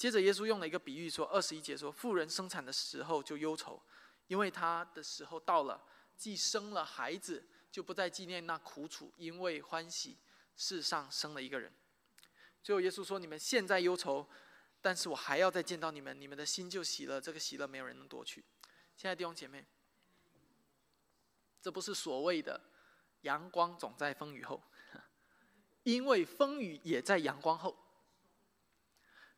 [0.03, 3.81] 接着耶稣用了一个比喻说：“二十一节说，富人生产的时候就忧愁，
[4.27, 5.81] 因为他的时候到了，
[6.17, 10.19] 既生了孩子，就不再纪念那苦楚，因为欢喜
[10.57, 11.73] 世上生了一个人。”
[12.65, 14.29] 最后耶稣说：“你们现在忧愁。”
[14.83, 18.45] 但是我还要再见到你们，你们的心就喜乐，这个喜乐没有人能夺去。
[18.97, 19.65] 亲爱的弟兄姐妹，
[21.61, 22.61] 这不是所谓的
[23.21, 24.61] 阳光总在风雨后，
[25.85, 27.79] 因为风雨也在阳光后。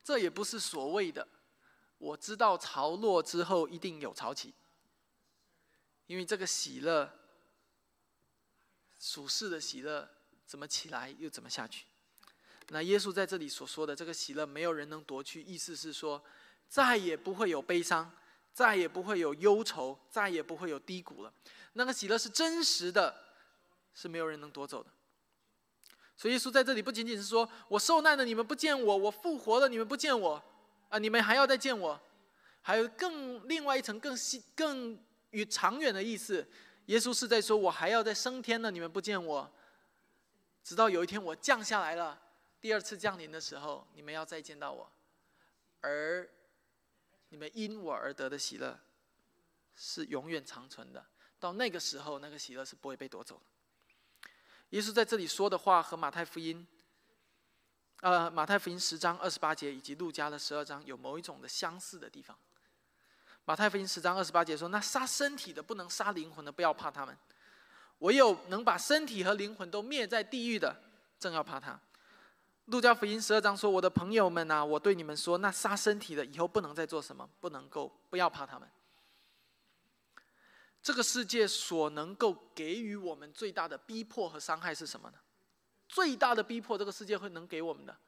[0.04, 1.26] 这也不是所谓的
[1.96, 4.52] 我知道潮落之后一定有潮起，
[6.06, 7.10] 因为这个喜乐，
[9.00, 10.06] 属世的喜乐
[10.44, 11.86] 怎么起来又怎么下去。
[12.68, 15.42] 那耶稣在这里所说的这个喜乐，没有人能夺去。
[15.42, 16.22] 意思是说，
[16.68, 18.10] 再也不会有悲伤，
[18.52, 21.32] 再也不会有忧愁，再也不会有低谷了。
[21.74, 23.14] 那个喜乐是真实的，
[23.94, 24.90] 是没有人能夺走的。
[26.16, 30.42] 所以耶稣在这里不仅仅是说我受难了，你们不见我；我复活了，你们不见我。
[30.88, 32.00] 啊，你们还要再见我。
[32.62, 34.98] 还有更另外一层更细、更
[35.30, 36.46] 与长远的意思。
[36.86, 39.50] 耶稣是在说：“我还要再升天呢，你们不见我，
[40.62, 42.20] 直到有一天我降下来了，
[42.60, 44.90] 第二次降临的时候，你们要再见到我，
[45.80, 46.28] 而
[47.30, 48.78] 你们因我而得的喜乐，
[49.74, 51.04] 是永远长存的。
[51.40, 53.42] 到那个时候，那个喜乐是不会被夺走的。”
[54.74, 56.66] 耶稣在这里说的话和马太福音，
[58.00, 62.36] 呃，马太福音十章二十八节以及路加的十二章有某一种的相似的地方。
[63.44, 67.14] 马太福音十章二十八节说：“那杀身体的不能杀灵魂的，不要怕他们；
[67.98, 70.74] 唯有能把身体和灵魂都灭在地狱的，
[71.20, 71.78] 正要怕他。”
[72.66, 78.68] 路加福音十二章说：“我的朋友们呐，我对你们说，那杀身体的以后不能再做什么，不能够，不要怕他们。
[80.84, 85.18] 这个世界所能够给予我们最大的逼迫和伤害是什么呢？
[85.88, 87.98] 最大的逼迫，这个世界会能给我们的，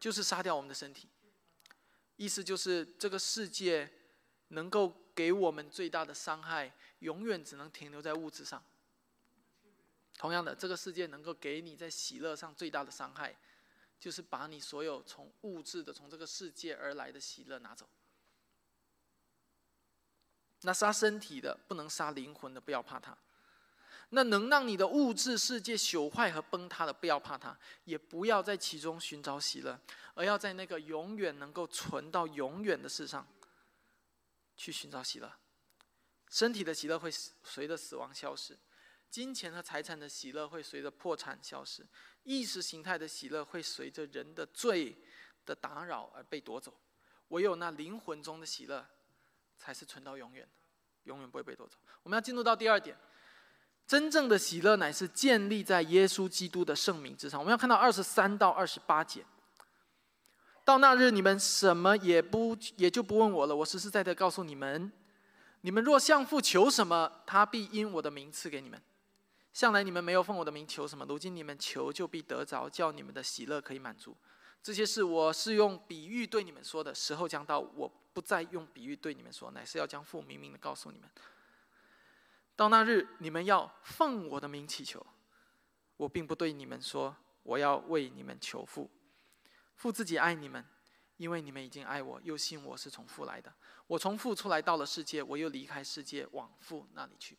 [0.00, 1.08] 就是杀掉我们的身体。
[2.16, 3.88] 意思就是这个世界。”
[4.50, 8.62] 能够给我们最大的伤害，永远只能停留在物质上。
[10.16, 13.36] 同样的，这个世界能够给你在喜乐上最大的伤害，
[13.98, 17.88] 就是把你所有从物质的、从这个世界而来的喜乐拿走。
[20.66, 23.16] 那杀身体的不能杀灵魂的，不要怕他；
[24.08, 29.78] 那能让你的物质世界朽坏和崩塌的，不要怕他，也不要在其中寻找喜乐，
[30.14, 33.24] 而要在那个永远能够存到永远的事上。
[34.56, 35.30] 去寻找喜乐，
[36.30, 38.58] 身体的喜乐会随着死亡消失，
[39.08, 41.86] 金钱和财产的喜乐会随着破产消失，
[42.24, 44.96] 意识形态的喜乐会随着人的罪
[45.44, 46.74] 的打扰而被夺走，
[47.28, 48.84] 唯有那灵魂中的喜乐，
[49.56, 50.50] 才是存到永远的，
[51.04, 51.76] 永远不会被夺走。
[52.02, 52.96] 我们要进入到第二点，
[53.86, 57.40] 真正的喜乐乃是建立在耶稣基督的圣名之上。
[57.40, 59.24] 我们要看到二十三到二十八节。
[60.64, 63.54] 到那日，你们什么也不也就不问我了。
[63.54, 64.90] 我实实在在告诉你们：
[65.60, 68.82] 你们若向父求什么，他必因我的名赐给你们。
[69.52, 74.16] 向来你们没有奉我的名求什么，如今你们求就必得着，叫你们的喜乐可以满足。
[74.66, 81.08] 这些事我是用比喻对你们说的，时候将到，我不再用比喻对你们说，乃是要将父明明的告诉你们。
[82.56, 85.06] 到那日，你们要奉我的名祈求，
[85.96, 88.90] 我并不对你们说我要为你们求父。
[89.76, 90.66] 父自己爱你们，
[91.16, 93.54] 因为你们已经爱我，又信我是从父来的。
[93.86, 97.38] 我从父出来到了世界，我又离开世界往父那里去。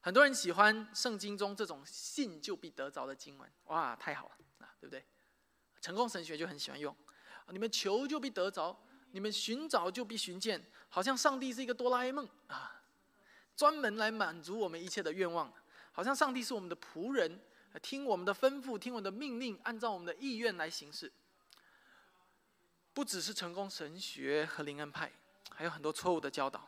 [0.00, 5.04] 很多人喜欢圣经中这种信就必得着的经文，哇，太好了啊，对不对？
[5.80, 6.94] 成功神学就很喜欢用，
[7.48, 8.76] 你们求就必得着，
[9.12, 12.82] 你们寻找就必寻见，好像上帝是一个哆啦 A 梦啊，
[13.54, 15.52] 专门来满足我们一切的愿望，
[15.92, 17.40] 好像上帝是我们的仆人。
[17.82, 21.12] 听我们的吩咐，听我们的命令，按照我们的意愿来行事。
[22.94, 25.12] 不只是成功神学和灵恩派，
[25.50, 26.66] 还有很多错误的教导。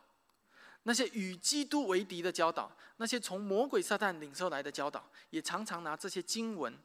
[0.83, 6.77] 那些与基督为敌的教导，那些从魔鬼撒旦领受来的教导，也常常拿这些经文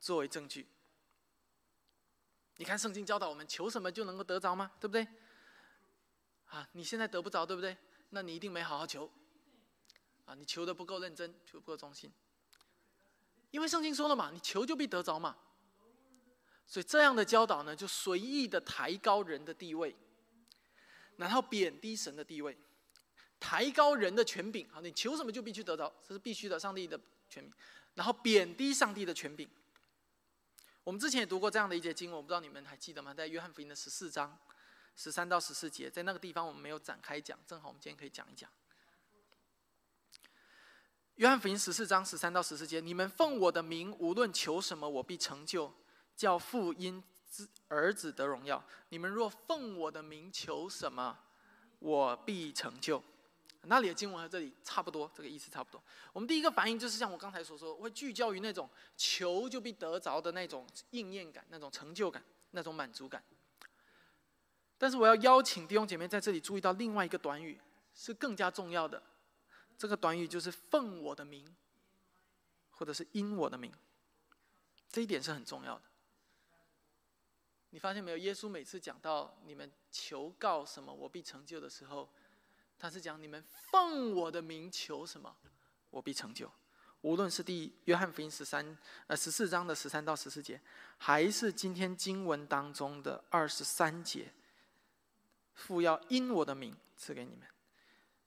[0.00, 0.66] 作为证据。
[2.56, 4.72] 你看圣经教导我们求什么就能够得着吗？
[4.80, 5.06] 对不对？
[6.46, 7.76] 啊，你现在得不着，对不对？
[8.10, 9.10] 那你一定没好好求。
[10.24, 12.12] 啊，你求的不够认真，求不够忠心。
[13.50, 15.36] 因为圣经说了嘛，你求就必得着嘛，
[16.66, 19.96] 所以这样的教导呢，就随意的抬高人的地位，
[21.16, 22.56] 然后贬低神的地位，
[23.40, 27.52] 抬高人的权柄，好，你求什么就必须得着，这是必须的，上帝的权柄，
[27.94, 29.48] 然后贬低上帝的权柄。
[30.90, 33.14] 我们之前也读过这样的一节经文，我不知道你们还记得吗？
[33.14, 34.36] 在约翰福音的十四章
[34.96, 38.50] 十三到十四节，在那个地方我们没有展开讲，正好我们今天可以讲一讲。
[41.14, 45.72] 约翰福音十四章十三到十四节：你们奉我的名，无论求什么，我必成就，
[46.16, 48.60] 叫父因子儿子得荣耀。
[48.88, 51.16] 你们若奉我的名求什么，
[51.78, 53.00] 我必成就。
[53.62, 55.82] 那里的经文和这里差不多，这个意思差不多。
[56.12, 63.22] 我们第一个反应就是像我刚才所说，会聚焦于那种求就必得着的那种应验感、那种成就感、那种满足感。
[64.78, 67.60] 但是我要邀请弟兄姐妹在这里注意到另外一个短语，
[67.94, 69.02] 是更加重要的。
[69.76, 71.46] 这个短语就是奉我的名，
[72.70, 73.70] 或者是因我的名，
[74.88, 75.82] 这一点是很重要的。
[77.72, 78.16] 你发现没有？
[78.16, 82.10] 耶稣每次讲到你们求告什么，我必成就的时候，
[82.80, 85.36] 他是讲你们奉我的名求什么，
[85.90, 86.50] 我必成就。
[87.02, 88.76] 无论是第约翰福音十三
[89.06, 90.60] 呃十四章的十三到十四节，
[90.98, 94.32] 还是今天经文当中的二十三节，
[95.54, 97.46] 父要因我的名赐给你们。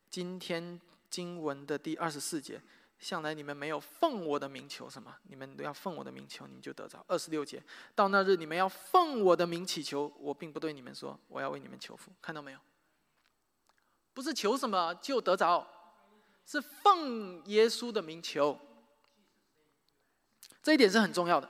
[0.09, 0.79] 今天。
[1.13, 2.59] 经文的第二十四节，
[2.97, 7.05] 向来你们没有奉我的名求什么，你们都要奉我的名求，你们就得着。
[7.07, 12.57] 二十六节，到那日你们要奉我的名祈求，我并不对你们说我要为你们求福，看到没有？
[14.13, 15.65] 不是求什么就得着，
[16.45, 18.57] 是奉耶稣的名求。
[20.61, 21.49] 这一点是很重要的，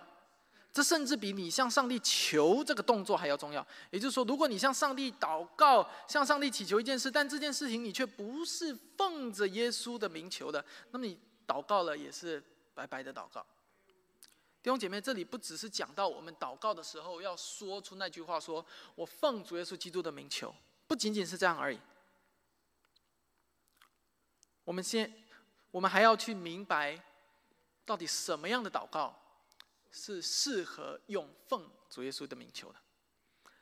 [0.72, 3.66] 这甚至比你向上帝求这个动作还要重要。
[3.92, 12.44] 也就是说，如果你向上帝祷告，向上帝祈求一件事，但这件事情你却不是奉着耶稣的名求的，那么你祷告了也是
[12.74, 13.46] 白白的祷告。
[14.64, 20.56] 弟兄姐妹，这里不只是讲到我们祷告的时候要说出那句话，说我奉主耶稣基督的名求，
[20.88, 21.78] 不仅仅是这样而已。
[24.64, 25.12] 我们先，
[25.72, 27.02] 我们还要去明白。
[27.86, 29.14] 到底什么样的祷告
[29.92, 32.80] 是适合用奉主耶稣的名求的？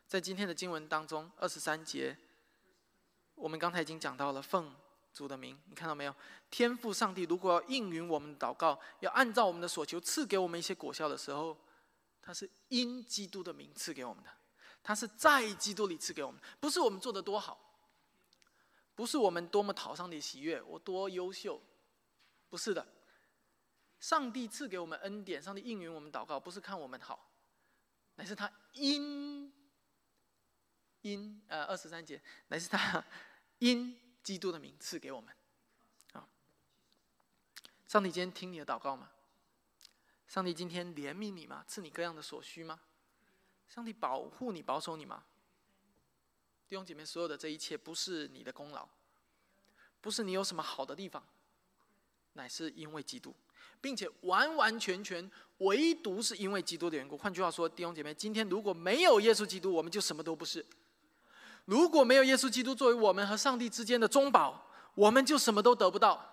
[0.07, 2.15] 在今天的经文当中，二十三节，
[3.33, 4.75] 我们刚才已经讲到了奉
[5.11, 6.13] 主的名，你看到没有？
[6.51, 11.57] 天父上帝如果要应允我们的祷告，要按照我们的所求赐给我们一些果效的时候，
[12.21, 14.29] 他是因基督的名赐给我们的，
[14.83, 17.59] 他是在基督里赐给我们，不是我们做的多好，
[19.01, 21.59] 不是我们多么讨上帝喜悦，我多优秀，
[22.49, 22.87] 不是的。
[23.99, 27.31] 上帝赐给我们恩典，上帝应允我们祷告，不是看我们好，
[28.13, 29.51] 乃是他因
[31.01, 33.03] 因呃二十三节，乃是他
[33.57, 35.35] 因基督的名赐给我们。
[36.13, 36.29] 啊，
[37.87, 39.09] 上帝今天听你的祷告吗？
[40.27, 41.65] 上帝今天怜悯你吗？
[41.67, 42.79] 赐你各样的所需吗？
[43.67, 45.25] 上帝保护你、保守你吗？
[46.71, 48.87] 弟兄姐妹，所有的这一切不是你的功劳，
[49.99, 51.21] 不是你有什么好的地方，
[52.31, 53.35] 乃是因为基督。
[53.81, 57.17] 并且完完全全，唯独是因为基督的缘故。
[57.17, 60.61] 换句话说，弟兄姐妹，今天如果没有耶稣基督，我们就什么都不是；
[61.65, 64.65] 如果没有耶稣基督作为我们和上帝之间的中保，
[64.95, 66.25] 我们就什么都得不到。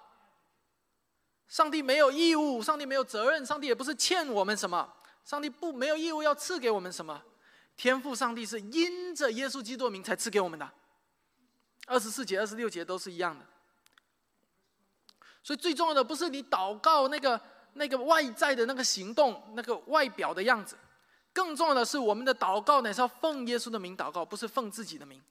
[1.49, 7.25] 上帝没有义务，上帝没有责任，上帝也不是欠我们什么，上帝不没有义务要赐给我们什么。
[7.79, 10.71] 天赋上帝是因着耶稣基督的名才赐给我们的。
[11.87, 13.47] 二十四节、二十六节都是一样的。
[15.43, 17.41] 所以最重要的不是你祷告那个
[17.75, 20.77] 那个外在的那个行动那个外表的样子，
[21.33, 25.23] 更重要的是我们的祷告乃是要奉耶稣的名祷告，不是奉自己的名。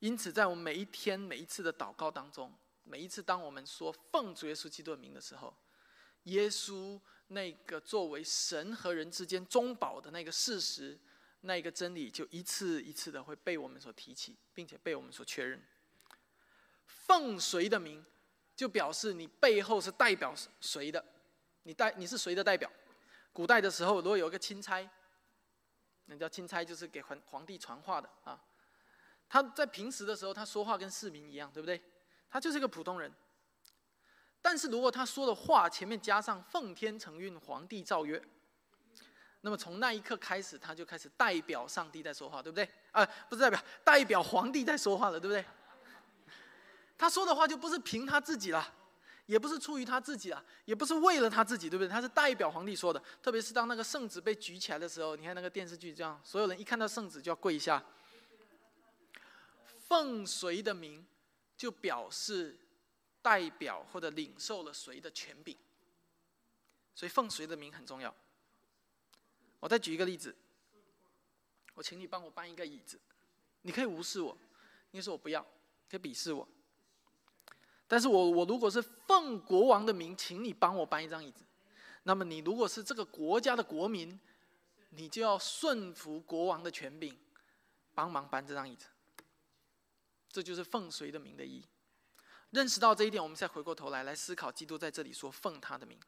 [0.00, 5.54] 因此，在我们每一天每一次的祷告当中，每一次当我们说奉主耶稣基督的名的时候，
[6.24, 7.00] 耶稣
[7.32, 10.98] 那个作为神和人之间中保的那个事实，
[11.42, 15.62] 那个真理，就一次一次的会被我们所提起，并且被我们所确认。
[16.86, 18.04] 奉谁的名，
[18.56, 21.04] 就表示你背后是代表谁的，
[21.62, 22.68] 你代你是谁的代表？
[23.32, 24.88] 古代的时候，如果有一个钦差，
[26.06, 28.42] 那叫钦差，就是给皇皇帝传话的啊。
[29.28, 31.80] 他在平时的时候，他说话跟市民一样，对不对？
[32.28, 33.12] 他就是个普通人。
[34.42, 38.22] 但是如果他说的话前面加上“奉天承运，皇帝诏曰”，
[39.42, 42.68] 那么从那一刻开始，他就开始代表上帝在说话，对不对？
[42.92, 45.44] 啊，不是代表代表皇帝在说话了，对不对？
[46.98, 48.74] 他说的话就不是凭他自己了，
[49.24, 51.88] 也不是出于他自己了，也不是为了他自己，对不对？
[51.88, 53.02] 他是代表皇帝说的。
[53.22, 57.82] 特别是当那个圣旨被举起来的时候，你看那个电视剧这样，所有人一看到圣旨就要跪下。
[59.88, 61.04] 奉谁的名，
[61.56, 62.58] 就表示
[63.22, 65.56] 代表或者领受了谁的权柄。
[66.94, 68.14] 所以奉谁的名很重要。
[69.58, 70.34] 我再举一个例子，
[71.74, 73.00] 我请你帮我搬一个椅子，
[73.62, 74.36] 你可以无视我，
[74.90, 75.42] 你说我不要，
[75.88, 76.46] 可以鄙视我。
[77.86, 81.44] 但是我我如果是奉国王的名，请你帮我搬一张椅子，
[82.04, 84.18] 那么你如果是这个国家的国民，
[84.90, 87.16] 你就要顺服国王的权柄，
[87.94, 88.86] 帮忙搬这张椅子。
[90.28, 91.64] 这就是奉谁的名的意义。
[92.50, 95.98] 认识到这一点，我们再回过头来来思考，基督在这里说奉他的名。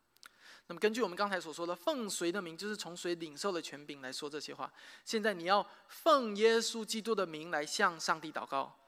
[0.67, 4.73] 那么根据我们刚才所说的，奉谁的名，就是从谁领受的权柄来说这些话。
[5.05, 8.79] 现在你要奉耶稣基督的名来向上帝祷告。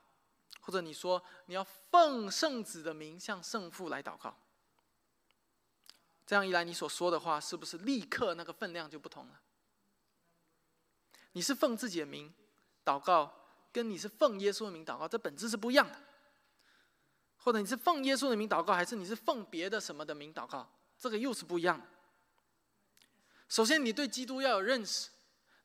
[0.66, 4.34] 或者你说你要奉圣子的名向圣父来祷告，
[6.26, 9.40] 这样一来，你所说的话是不是立刻那个分量就不同了？
[11.32, 12.32] 你是奉自己的名
[12.82, 13.30] 祷告，
[13.70, 16.00] 跟你是奉耶稣的名祷告，这本质是不一样的。
[17.44, 20.66] 或者你是奉耶稣的名祷告，还是你是奉别的什么的名祷告，
[20.98, 21.78] 这个又是不一样。
[23.50, 25.10] 首先，你对基督要有认识，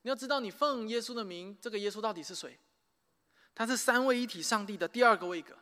[0.02, 2.60] 你要知道你奉耶稣的名，这个耶稣到底是谁？
[3.54, 5.56] 他是三位一体上帝的第二个位格，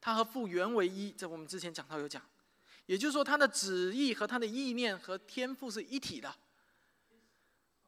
[0.00, 2.20] 他和父原为一，这我们之前讲到有讲，
[2.86, 6.34] 也就是说他的旨意和他的意念和天赋是一体的，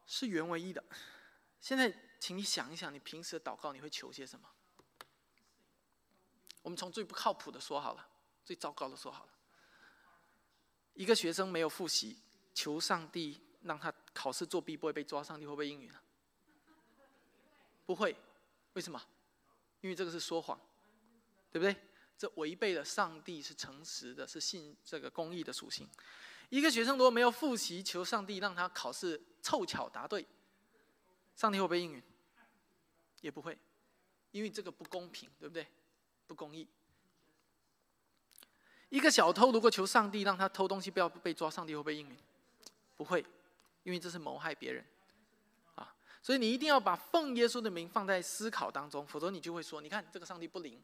[0.07, 0.85] 是原为一的。
[1.61, 4.49] 现在，请你想一想，你平时的祷告你会求些什么？
[6.67, 8.05] 我们从最不靠谱的说好了，
[8.45, 9.31] 最糟糕的说好了。
[10.95, 12.19] 一个学生没有复习，
[12.53, 16.03] 求上帝让他考试作弊不会被抓，上帝会不会应允啊？
[17.85, 18.17] 不会，
[18.73, 19.01] 为什么？
[19.81, 20.61] 因为这个是说谎，
[21.53, 21.77] 对不对？
[22.19, 25.89] 这违背了上帝是诚实的，是信这个公义的属性。
[26.49, 30.27] 一个学生如果没有复习，求上帝让他考试凑巧答对，
[31.37, 32.03] 上帝会不会应允？
[33.21, 33.57] 也不会，
[34.33, 35.65] 因为这个不公平，对不对？
[36.27, 36.69] 不公义。
[38.89, 42.17] 一个小偷如果求上帝让他偷东西不要被抓，上帝会不会应允？
[42.97, 43.25] 不会，
[43.83, 44.85] 因为这是谋害别人，
[45.75, 45.95] 啊！
[46.23, 50.83] 所以你一定要把奉耶稣的名放在思考当中，否则你就会说：你看这个上帝不灵。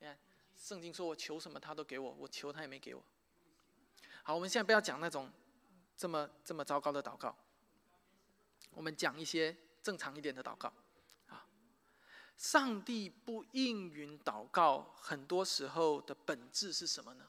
[0.00, 0.18] 你看
[0.56, 3.02] 圣经说我求什么他都给我，我求他也没给我。
[4.22, 5.30] 好，我们现在不要讲那种
[5.96, 7.36] 这么这么糟糕的祷告，
[8.70, 10.72] 我们讲一些正常一点的祷告。
[12.42, 17.24] 上帝不应允祷告，很多时候的本质是什么呢？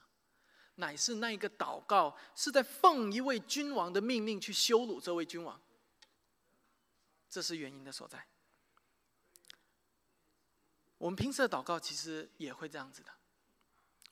[0.74, 5.62] 乃是那一个祷告是在奉一位君王的命令去羞辱这位君王，
[7.30, 8.26] 这是原因的所在。
[10.98, 13.12] 我们平时的祷告其实也会这样子的，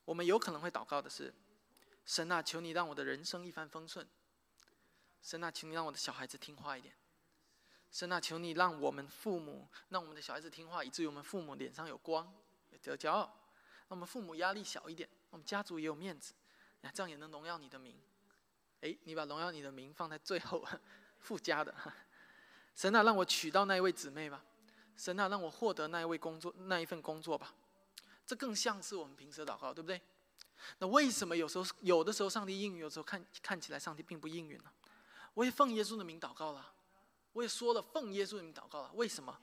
[0.05, 1.34] 我们有可能会祷告的是。
[2.07, 4.09] 神啊，求你让我的人生一帆风顺。
[5.20, 6.94] 神啊，请你让我的小孩子听话一点。
[7.93, 12.32] 神啊，求你让我们父母，让我们的小孩子听话，以至于我们父母脸上有光，
[12.70, 13.20] 有骄傲。
[13.20, 16.32] 让我们父母压力小一点，我们家族也有面子，
[16.95, 17.95] 这样也能荣耀你的名。
[18.80, 20.66] 哎，你把荣耀你的名放在最后，
[21.20, 21.74] 附加的。
[22.74, 24.43] 神啊，让我娶到那一位姊妹吧。
[24.97, 27.55] 神啊，让我获得那一位工作，那一份工作吧。
[28.26, 30.01] 这更像是我们平时的祷告，对不对？
[30.78, 34.72] 那为什么有时候有的时候上帝应允，有时候看看起来上帝并不应允呢？
[35.34, 36.72] 我也奉耶稣的名祷告了，
[37.32, 38.90] 我也说了奉耶稣的名祷告了。
[38.94, 39.38] 为什么？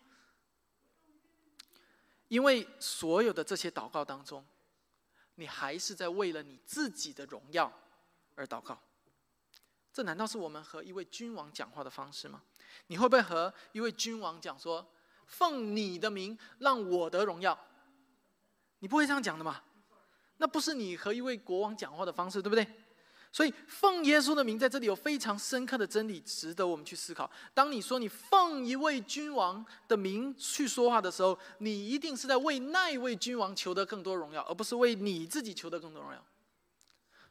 [2.27, 4.45] 因为所有的这些祷告当中，
[5.35, 7.73] 你还是在为了你自己的荣耀
[8.35, 8.79] 而祷告。
[9.91, 12.43] 这难道是我们和一位君王讲话的方式吗？
[12.87, 14.87] 你会不会和一位君王讲说
[15.25, 17.57] ：“奉你的名，让我得荣耀？”
[18.79, 19.63] 你不会这样讲的嘛？
[20.37, 22.78] 那不是你和一位国王讲话的方式，对不对？
[23.31, 27.29] 所以奉耶稣的名在这里有非常深刻的真理，值得我们去思考。
[27.53, 36.25] 当你说你奉一位君王的名去说话的时候，你一定是在为那一位君王求得更多荣耀，而不是为你自己求得更多荣耀。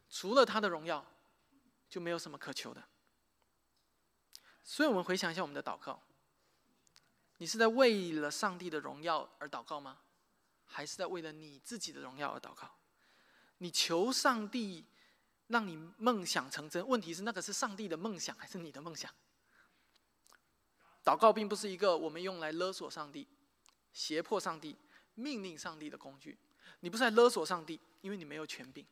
[0.09, 1.05] 除了他的荣耀，
[1.91, 2.83] 就没有什么可求的。
[4.63, 6.01] 所以我们回想一下我们的祷告：
[7.39, 9.99] 你是在为了上帝的荣耀而祷告吗？
[10.65, 12.71] 还是在为了你自己的荣耀而祷告？
[13.59, 14.85] 你求上帝
[15.49, 19.11] 让你梦想成真，问题是那个是上帝的梦想还是你的梦想？
[21.05, 23.27] 祷告并不是一个我们用来勒索上帝、
[23.93, 24.77] 胁迫上帝、
[25.15, 26.39] 命令上帝的工具。
[26.81, 28.87] 你不是在勒索上帝，因为你没有权柄。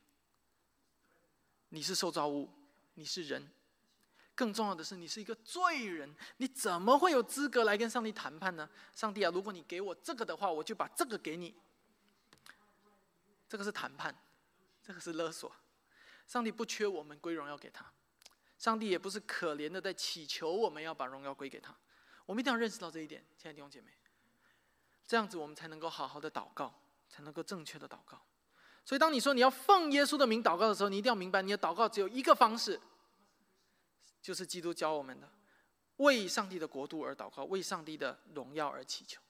[1.69, 2.49] 你是受造物，
[2.95, 3.49] 你是人，
[4.33, 8.67] 更重要的是你是一个罪人，你怎么会有资格来跟上帝谈判呢？
[8.95, 11.53] 上帝啊，如果你给我这个的话，我就把这个给你。
[13.47, 14.15] 这个是谈判。
[14.81, 15.53] 这个是勒索，
[16.27, 17.89] 上帝不缺我们归荣耀给他，
[18.57, 21.75] 上帝也不是可怜的在祈求我们要把荣耀归给他，
[22.25, 23.91] 我们一定要认识到这一点，亲爱的弟兄姐妹，
[25.07, 26.73] 这样子我们才能够好好的祷告，
[27.07, 28.21] 才能够正确的祷告。
[28.83, 32.79] 所以当你说你要奉耶稣的名祷告的时候，你一定要明白，你的祷告只有一个方式，
[34.21, 35.29] 就是基督教我们的，
[35.97, 39.21] 为上帝的国度而祷告，为上帝的荣耀而祈求。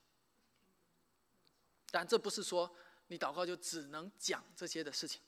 [1.91, 2.75] 但这不是说
[3.07, 5.21] 你祷告就只能讲这些的事情。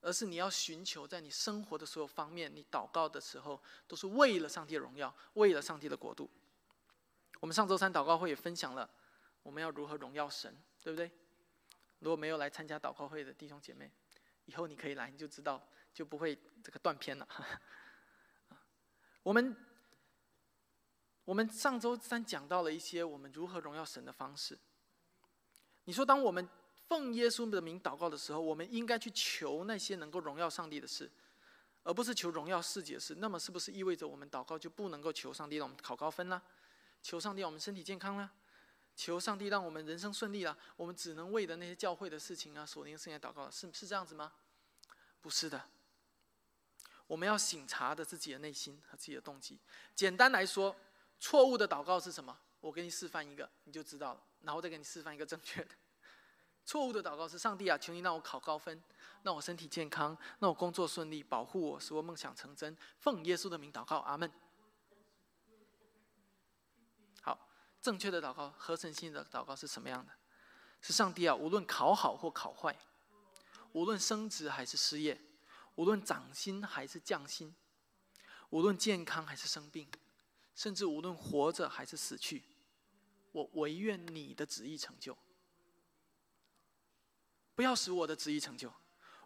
[0.00, 6.30] 而是你要寻求在你生活的所有方面，你祷告的时候都是为了上帝的荣耀，为了上帝的国度。
[7.40, 8.88] 我们上周三祷告会也分享了，
[9.42, 11.10] 我们要如何荣耀神，对不对？
[11.98, 13.90] 如果没有来参加祷告会的弟兄姐妹，
[14.44, 17.28] 以后你可以来，你就知道就不会这个断片了。
[19.22, 19.56] 我们
[21.24, 24.58] 我们上周三讲到了一些我们如何荣耀神的方式。
[25.84, 26.48] 你说，当我们
[26.88, 31.10] 奉耶稣的名祷告的时候，我们应该去求那些能够荣耀上帝的事，
[31.82, 33.16] 而不是求荣耀世界的事。
[33.16, 36.40] 那么，是不是意味着我们祷告就不能够求上帝让我们考高分啦？
[37.02, 38.32] 求上帝让我们身体健康啦？
[38.94, 40.56] 求上帝让我们人生顺利啦？
[40.76, 44.32] 我们只能为的那些教会的事情啊，锁定圣业祷告，是是这样子吗？
[45.20, 45.62] 不是的。
[47.06, 49.58] 我们要醒察的自己的内心和自己的动机。
[49.94, 50.74] 简单来说，
[51.20, 52.36] 错误的祷告是什么？
[52.60, 54.20] 我给你示范一个，你就知道了。
[54.42, 55.70] 然后再给你示范一个正确的。
[56.66, 58.82] 错误的祷告是：上帝啊，求你让我考高分，
[59.22, 62.76] 让我身体健康，让我工作顺利，保护我，使我梦想成真。
[62.98, 64.28] 奉耶稣的名祷告，阿门。
[67.22, 67.48] 好，
[67.80, 70.12] 正确的祷告、合成性的祷告是什么样的？
[70.80, 72.76] 是上帝啊，无论考好或考坏，
[73.70, 75.20] 无论升职还是失业，
[75.76, 77.54] 无论涨薪还是降薪，
[78.50, 79.88] 无论健康还是生病，
[80.56, 82.42] 甚至无论活着还是死去，
[83.30, 85.16] 我唯愿你的旨意成就。
[87.56, 88.72] 不要使我的旨意成就。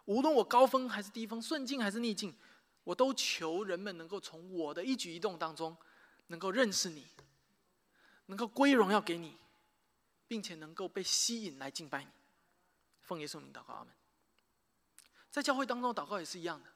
[0.05, 2.35] 无论我高峰还是低峰，顺境还是逆境，
[2.83, 5.77] 我都求人们能够从我的一举一动当中，
[6.27, 7.05] 能够认识你，
[8.25, 9.37] 能够归荣耀给你，
[10.27, 12.09] 并且能够被吸引来敬拜你。
[13.01, 13.93] 奉耶稣名祷告，阿门。
[15.29, 16.69] 在教会当中祷告也是一样的，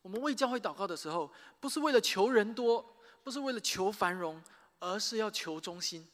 [0.00, 4.42] 我们为教会祷告的时候，不是为了求人多，不是为了求繁荣，
[4.78, 6.08] 而是要求忠心。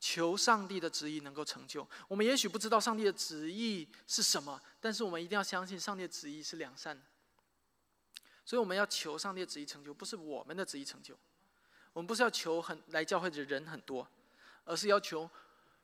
[0.00, 1.86] 求上帝的旨意能够成就。
[2.08, 7.02] 我们也许不知道上帝的旨意是什么，但是我们一定要相信上帝的旨意是良善的。
[8.44, 11.16] 所以我们要求上帝的旨意成就，不是我们的旨意成就。
[11.92, 14.08] 我们不是要求很来教会的人很多，
[14.64, 15.28] 而是要求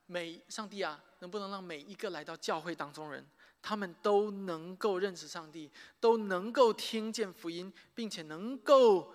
[0.07, 3.25] 每上帝啊，能不能让每一个来到教会当中人，
[3.61, 9.12] 他们都能够认识上帝，都能够听见福音，并且能够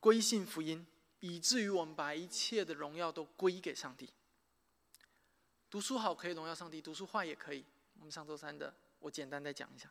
[0.00, 0.86] 归信福音，
[1.20, 4.08] 以至于我们把一切的荣耀都归给上帝。
[5.70, 7.64] 读书好可以荣耀上帝，读书坏也可以。
[7.98, 9.90] 我们上周三的，我简单再讲一下。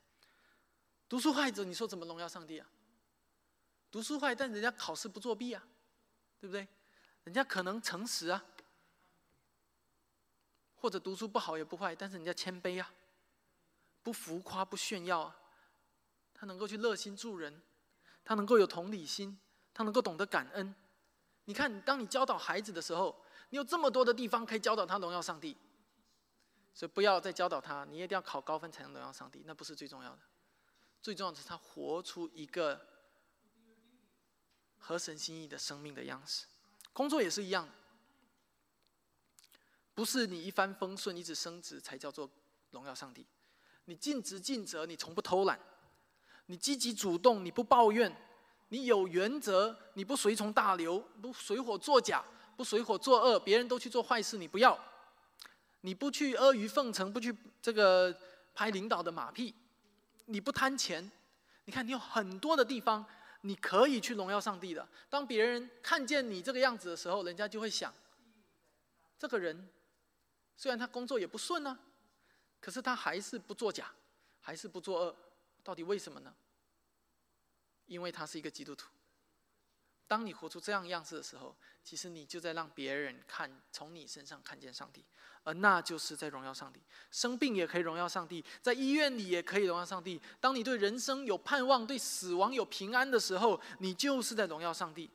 [1.07, 2.67] 读书坏者，你说怎么荣耀上帝啊？
[3.91, 5.63] 读书坏，但人家考试不作弊啊，
[6.39, 6.67] 对不对？
[7.25, 8.43] 人家可能诚实啊，
[10.75, 12.91] 或者读书不好也不坏，但是人家谦卑啊，
[14.01, 15.39] 不浮夸不炫耀啊，
[16.33, 17.61] 他能够去热心助人，
[18.23, 19.39] 他能够有同理心，
[19.73, 20.73] 他能够懂得感恩。
[21.45, 25.55] 你看，当你教导孩子的时候，你有这么多的地方可以教导他荣耀上帝。
[26.77, 30.19] 所以不要再教导他，你一定要考高分才能荣耀上帝，那不是最重要的。
[31.01, 32.79] 最重要的是他活出一个
[34.77, 36.45] 合神心意的生命的样式。
[36.93, 37.67] 工作也是一样，
[39.95, 42.29] 不是你一帆风顺一直升职才叫做
[42.69, 43.25] 荣耀上帝。
[43.85, 45.59] 你尽职尽责，你从不偷懒，
[46.45, 48.15] 你积极主动，你不抱怨，
[48.67, 52.23] 你有原则，你不随从大流，不随火作假，
[52.55, 54.79] 不随火作恶，别人都去做坏事，你不要。
[55.81, 58.15] 你不去阿谀奉承，不去这个
[58.53, 59.53] 拍领导的马屁，
[60.25, 61.09] 你不贪钱，
[61.65, 63.05] 你看你有很多的地方
[63.41, 64.87] 你可以去荣耀上帝的。
[65.09, 67.93] 当别人看见你这个样子的时候，人家就会想：
[69.17, 69.69] 这个人
[70.55, 71.77] 虽然他工作也不顺呢，
[72.59, 73.93] 可是他还是不作假，
[74.41, 75.15] 还是不作恶，
[75.63, 76.33] 到底为什么呢？
[77.85, 78.89] 因为他是一个基督徒。
[80.07, 85.03] 当你活出这样样子的时候，其实你就在让别人看从你身上看见上帝。
[85.43, 90.21] 而那就是在荣耀上帝，生病也可以荣耀上帝，在医院里也可以荣耀上帝。
[90.41, 95.09] 当你对人生有盼望，对死亡有平安的时候，你就是在荣耀上帝。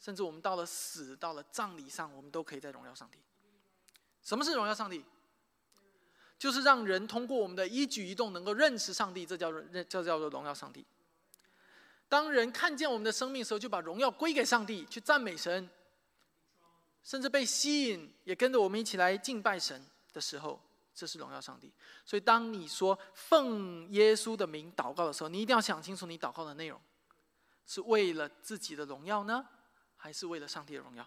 [0.00, 3.18] 甚至我们到了死，到了葬礼上，我们都可以在荣耀上帝。
[4.22, 5.04] 什么是荣耀上帝？
[6.38, 10.84] 就是让人通过我们的一举一动能够认识上帝，这叫认，这叫做荣耀上帝。
[12.08, 15.68] 当人看见我们的生命时候，就把荣耀归给上帝，去赞美神。
[17.02, 19.84] 甚至被吸引，也跟着我们一起来敬拜神
[20.14, 20.58] 的时候，
[20.94, 21.70] 这是荣耀上帝。
[22.02, 26.80] 所以，当你说奉耶稣的名祷告的时候，你一定要想清楚，你祷告的内容
[27.66, 29.44] 是为了自己的荣耀呢，
[29.98, 31.06] 还是为了上帝的荣耀？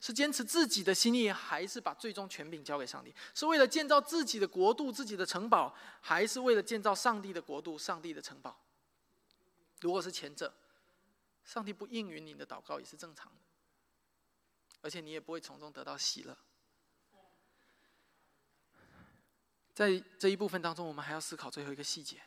[0.00, 3.14] 是坚持自己的心意，还是把最终权柄交给上帝？
[3.34, 8.56] 是为了建造自己的国度、自己的城堡，还是为了建造上帝的国度、上帝的城堡？
[9.84, 10.50] 如果是前者，
[11.44, 13.40] 上帝不应允你的祷告也是正常的。
[14.80, 16.34] 而且你也不会从中得到喜乐。
[19.74, 22.22] 在这一部分当中，我们还要思考最后一个细节，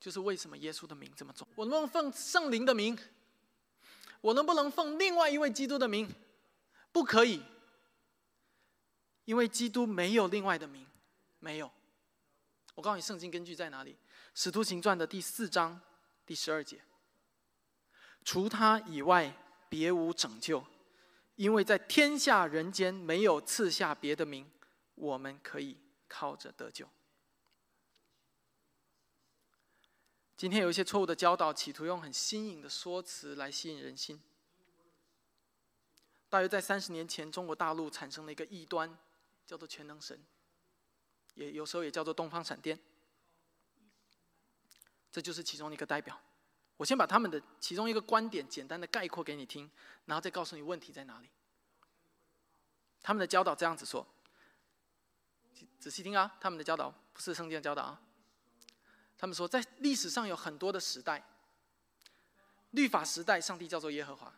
[0.00, 1.46] 就是为什么耶稣的名这么重？
[1.54, 2.98] 我能不能奉圣灵的名？
[4.20, 6.12] 我能不能奉另外一位基督的名？
[6.90, 7.40] 不可以，
[9.26, 10.84] 因为基督没有另外的名，
[11.38, 11.70] 没有。
[12.74, 13.92] 我告诉你，圣经根据在哪里？
[14.40, 15.80] 《使徒行传》的第四章
[16.24, 16.80] 第十二节，
[18.24, 19.34] 除他以外。
[19.68, 20.64] 别无拯救，
[21.34, 24.50] 因为在天下人间没有赐下别的名，
[24.94, 25.76] 我们可以
[26.06, 26.88] 靠着得救。
[30.38, 34.22] 今天有一些错误的教导，企图用很新颖的说辞来吸引人心。
[36.30, 38.96] 大约在三十年前，中国大陆产生了一个异端，
[39.44, 40.24] 叫做全能神，
[41.34, 42.78] 也有时候也叫做东方闪电，
[45.10, 46.20] 这就是其中一个代表。
[46.76, 49.68] 我先把他们的其中一个观点简单的概括给你听，
[50.04, 51.28] 然后再告诉你问题在哪里。
[53.02, 54.06] 他们的教导这样子说，
[55.80, 58.00] 仔细听啊，他们的教导不是圣经的教导啊。
[59.16, 61.24] 他们说，在历史上有很多的时代，
[62.70, 64.32] 律法时代上帝叫做耶和华，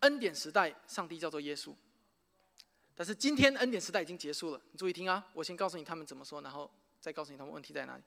[0.00, 1.74] 恩典时代上帝叫做耶稣。
[2.94, 6.70] 但是今天恩典时代已经结束了，你注意听啊，我先告诉你他们怎么说，然后
[7.00, 8.02] 再告诉你他们问题在哪里。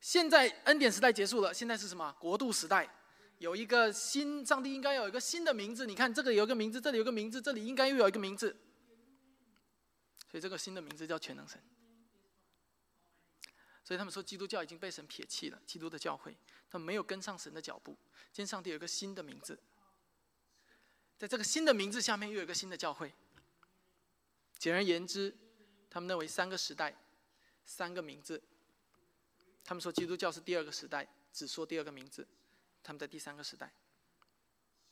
[0.00, 2.14] 现在恩典时代结束了，现在是什么？
[2.20, 2.88] 国度时代，
[3.38, 5.86] 有一个新上帝应该有一个新的名字。
[5.86, 8.56] 你看，这个有一个名字，这里有个名字，这里应该又有一个名字。
[10.30, 11.60] 所以这个新的名字叫全能神。
[13.82, 16.36] 所以他们说基督教已经被神撇弃了，基督的教会，
[16.70, 17.96] 他们没有跟上神的脚步。
[18.32, 19.58] 今天上帝有一个新的名字，
[21.16, 23.12] 在这个新的名字下面又有一个新的教会。
[24.58, 25.34] 简而言之，
[25.88, 26.94] 他们认为三个时代，
[27.64, 28.42] 三个名字。
[29.68, 32.26] 他们说基督教是第二个时代，只说第二个名字，
[32.82, 33.70] 他们在第三个时代。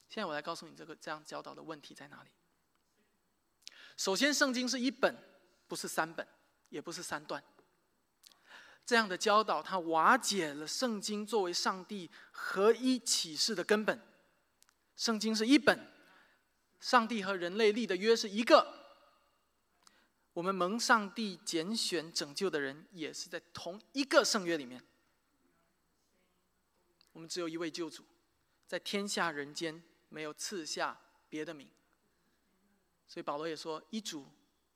[0.06, 2.28] 现在我来告诉你，这个这样教导的问题在哪里？
[3.96, 5.16] 首先，圣经是一本，
[5.66, 6.28] 不是三本，
[6.68, 7.42] 也不是三段。
[8.84, 13.98] 这样的教导，它瓦解了圣经作为上帝合一启示的根本。
[14.94, 15.90] 圣经是一本，
[16.80, 18.85] 上帝和人类立的约是一个。
[20.36, 24.84] 我们蒙上帝拣选拯救的人，也是在同一个圣约里面。
[27.14, 28.04] 我们只有一位救主，
[28.66, 31.70] 在天下人间没有赐下别的名。
[33.08, 34.26] 所以保罗也说：一主、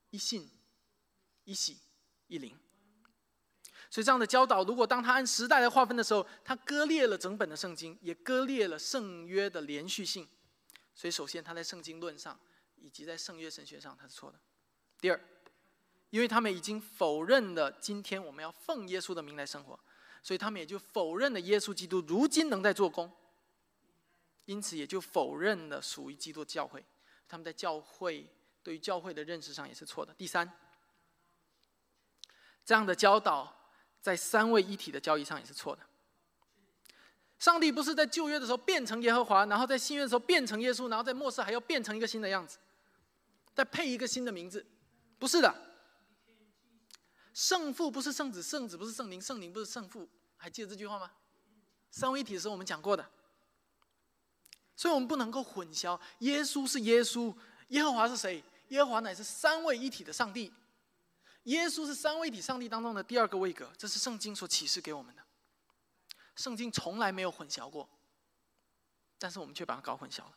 [0.08, 0.48] 一信、
[1.44, 1.76] 一喜、
[2.28, 2.58] 一灵。
[3.90, 10.26] 所以这样的教导，如果当他按时代来划分的时候，他割裂了整本的圣经，也割裂了圣约的连续性。
[10.94, 12.40] 所以首先他在圣经论上，
[12.76, 14.40] 以及在圣约神学上他是错的。
[14.98, 15.20] 第二，
[16.10, 19.78] 因为他们已经否认了今天我们要奉耶稣的名来生活，
[20.22, 23.10] 所以他们也就否认了耶稣基督如今能在做工，
[24.44, 26.84] 因此也就否认了属于基督教会。
[27.28, 28.28] 他们在教会
[28.62, 30.12] 对于教会的认识上也是错的。
[30.14, 30.50] 第三，
[32.64, 33.56] 这样的教导。
[34.02, 35.82] 在三位一体的交易上也是错的。
[37.38, 42.56] 上帝不是在旧约的时候变成耶和华，然后在新约的时候变成耶稣，然后在末世还要变成一个新的样子，
[43.54, 44.64] 再配一个新的名字，
[45.18, 45.54] 不是的。
[47.32, 51.10] 圣父不是圣子，圣子不是圣灵，圣灵不是圣父，还记得这句话吗？
[51.90, 53.10] 三位一体的时候我们讲过的，
[54.76, 56.00] 所以我们不能够混淆。
[56.20, 57.34] 耶稣是耶稣，
[57.68, 58.42] 耶和华是谁？
[58.68, 60.52] 耶和华乃是三位一体的上帝。
[61.44, 65.22] 耶稣是三位一体上帝当中的第二个位格，这是圣经所启示给我们的。
[66.36, 67.88] 圣经从来没有混淆过，
[69.18, 70.36] 但是我们却把它搞混淆了。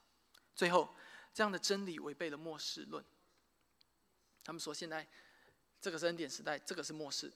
[0.55, 0.95] 最后，
[1.33, 3.03] 这样的真理违背了末世论。
[4.43, 5.07] 他们说现在
[5.83, 7.29] 这个是恩典时代，这个是末世。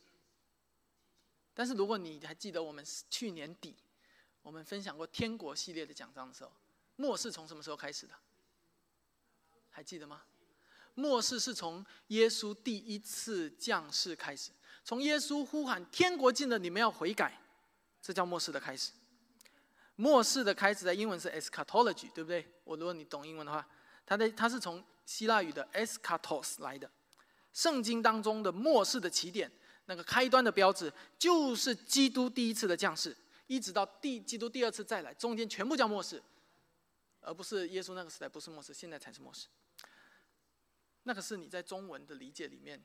[1.53, 3.75] 但是如果你还记得我们去年底
[4.41, 6.51] 我们分享过天国系列的讲章的时候，
[6.95, 8.13] 末世从什么时候开始的？
[9.69, 10.21] 还记得吗？
[10.93, 17.37] 末世是从耶稣第一次降世开始，从耶稣呼喊“天国近了，你们要悔改”，
[18.01, 18.93] 这叫末世的开始。
[19.97, 22.49] 末世的开始在英文是 eschatology，对不对？
[22.63, 23.67] 我如果你懂英文的话，
[24.05, 26.89] 它的它是从希腊语的 eschatos 来的。
[27.57, 29.51] 圣经当中的末世的起点，
[29.85, 36.21] 那个开端的标志，就是基督第一次的降世，一直到第基督第二次再来，中间全部叫末世，
[37.19, 39.47] 而不是耶稣那个时代不是末世，现在才是末世。
[41.01, 42.79] 那个是你在中文的理解里面，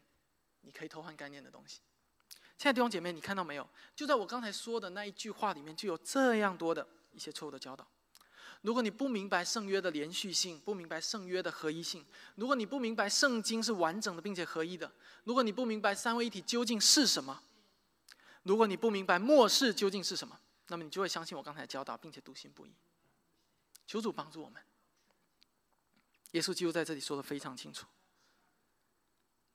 [0.62, 1.80] 你可以偷换概念的东西。
[2.56, 3.68] 亲爱的弟兄姐妹，你看到没有？
[3.94, 7.86] 就在我刚才说的那一句话里面，就有这样多的一些错误的教导。
[8.62, 12.04] 如果你不明白圣约的连续性，不明白圣约的合一性，
[12.36, 14.90] 如果你不明白圣经是完整的并且合一的，
[15.24, 17.42] 如果你不明白三位一体究竟是什么，
[18.44, 20.38] 如果你不明白末世究竟是什么，
[20.68, 22.72] 那么你就会相信我刚才教导，并且笃信不疑。
[23.86, 24.62] 求主帮助我们。
[26.30, 27.84] 耶稣基督在这里说的非常清楚。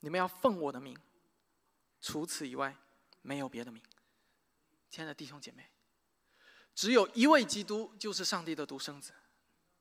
[0.02, 0.96] 你们要奉我的名，
[2.02, 2.76] 除此以外，
[3.22, 3.82] 没有别的名。
[4.90, 5.66] 亲爱的弟兄姐妹，
[6.78, 9.12] 只有一位基督，就是上帝的独生子，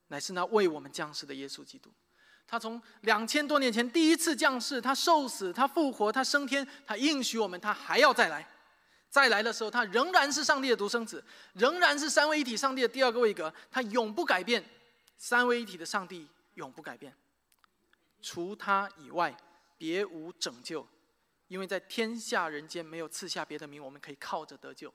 [0.07, 1.93] 乃是那为我们降世的耶稣基督。
[2.47, 8.49] 他从两千多年前第一次降世，他受死，他复活，他升天，他应许我们，他还要再来。
[9.11, 11.23] 再来的时候，他仍然是上帝的独生子，
[11.53, 14.65] 仍然是三位一体上帝的第二个位格，他永不改变。
[15.19, 17.15] 三位一体的上帝永不改变，
[18.23, 19.37] 除他以外。
[19.79, 20.89] 别无拯救，
[21.49, 24.91] 因为在天下人间没有赐下别的名，我们可以靠着得救。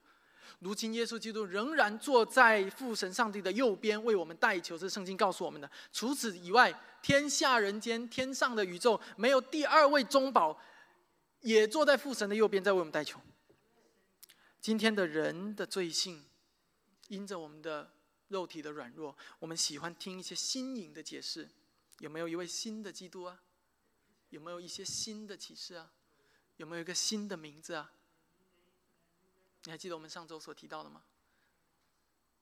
[0.59, 4.77] 如今耶稣基督仍然坐在父神上帝的右边，为我们代求。
[4.77, 5.69] 这圣经告诉我们的。
[5.91, 10.59] 除此以外，天下人间、天上的宇宙，没有第二位中保，
[11.41, 13.19] 也坐在父神的右边，在为我们代求。
[14.59, 16.23] 今天的人的罪性，
[17.07, 17.91] 因着我们的
[18.27, 21.49] 肉体的软弱，我们喜欢听一些新颖的解释。
[21.99, 23.39] 有没有一位新的基督啊？
[24.29, 25.91] 有没有一些新的启示啊？
[26.57, 27.91] 有没有一个新的名字啊？
[29.63, 31.03] 你还记得我们上周所提到的吗？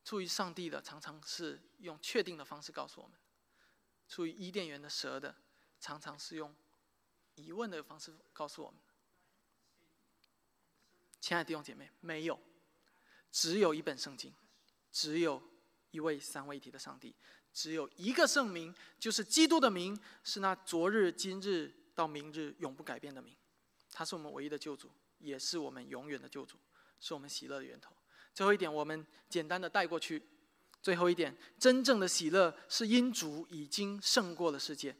[0.03, 3.17] 出于上帝的，常常是用确定的方式告诉我们；
[4.07, 5.35] 出于伊甸园的蛇的，
[5.79, 6.55] 常常是用
[7.35, 8.79] 疑问的方式告诉我们。
[11.19, 12.39] 亲爱的弟兄姐妹，没有，
[13.31, 14.33] 只有一本圣经，
[14.91, 15.41] 只有
[15.91, 17.13] 一位三位一体的上帝，
[17.53, 21.75] 只有一个圣名，就是基督的名，是那昨日、今日。
[21.95, 23.35] 到明日永不改变的名，
[23.91, 26.57] 他是我们唯一的救主，也是我们永远的救主。
[26.99, 27.91] 是我们喜乐的源头。
[28.33, 30.21] 最后一点，我们简单的带过去。
[30.81, 34.95] 最后一点，真正的喜乐是因主已经胜过了世界。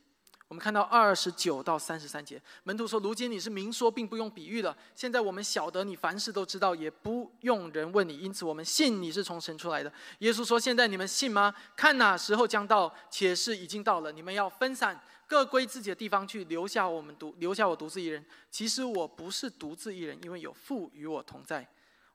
[0.50, 4.76] 我们看到二十九到三十三节，门徒说：“如今你是明说，并不用比喻了。
[4.96, 11.54] 现在我们晓得你凡事都知道，也不用人问你，因此我们信你是从神出来的。”耶稣说：“现在你们信吗？
[11.78, 14.12] 看哪时候将到，且是已经到了。
[14.12, 18.26] 你们要分散，各归自己的地方去，留下我们独留下我独自一人。
[18.50, 21.66] 其实我不是独自一人，因为有父与我同在。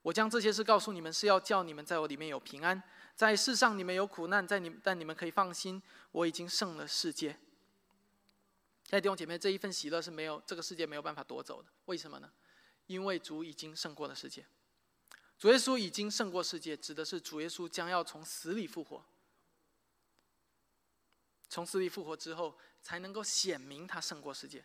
[0.05, 2.81] 我将这些事告诉你们，是要叫你们在我里面有平安。
[3.17, 5.83] 在世上你们有苦难，在你但你们可以放心，
[6.13, 7.39] 我已经胜了世界。”
[8.85, 11.71] 在弟兄姐妹，这一份喜乐是没有这个世界没有办法夺走的。
[11.87, 12.31] 为什么呢？
[12.87, 14.45] 因为主已经胜过了世界。
[15.39, 19.03] 主耶稣已经胜过世界，指的是主耶稣将要从死里复活。
[21.49, 24.63] 从死里复活之后，才能够显明他胜过世界。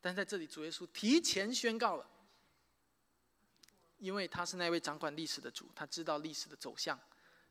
[0.00, 2.10] 但在这里，主耶稣提前宣告了，
[3.98, 6.98] 因为他是那位掌管历史的主，他知道历史的走向，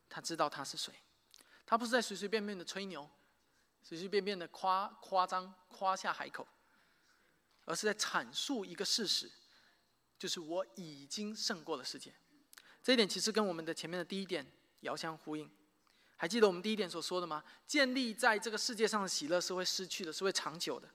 [0.10, 0.94] 他知道他是谁，
[1.66, 3.10] 他不是在随随便便的吹牛。
[3.88, 6.48] 随随便便的夸夸张夸下海口，
[7.66, 9.32] 而是在阐述一个事实，
[10.18, 12.12] 就是我已经胜过了世界。
[12.82, 14.44] 这一点其实跟我们的前面的第一点
[14.80, 15.48] 遥相呼应。
[16.16, 17.44] 还记得我们第一点所说的吗？
[17.68, 20.88] 建立在这个世界上的喜乐是会失去的，是会长久的；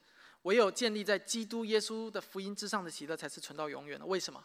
[0.43, 4.05] 唯有建立在基督耶稣的福音之上的喜乐才是存到永远的。
[4.05, 4.45] 为什么？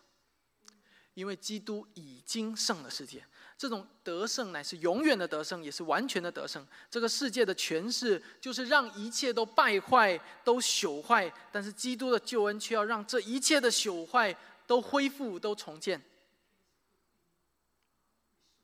[1.16, 3.26] 因为基督已经胜了世界。
[3.57, 6.68] 这种得胜乃是永远的得胜，也是完全的得胜。
[6.91, 14.38] 这个世界的权势就是让一切都败坏、都朽坏，但是基督的救恩却要让这一切的朽坏
[14.68, 16.01] 都恢复、都重建。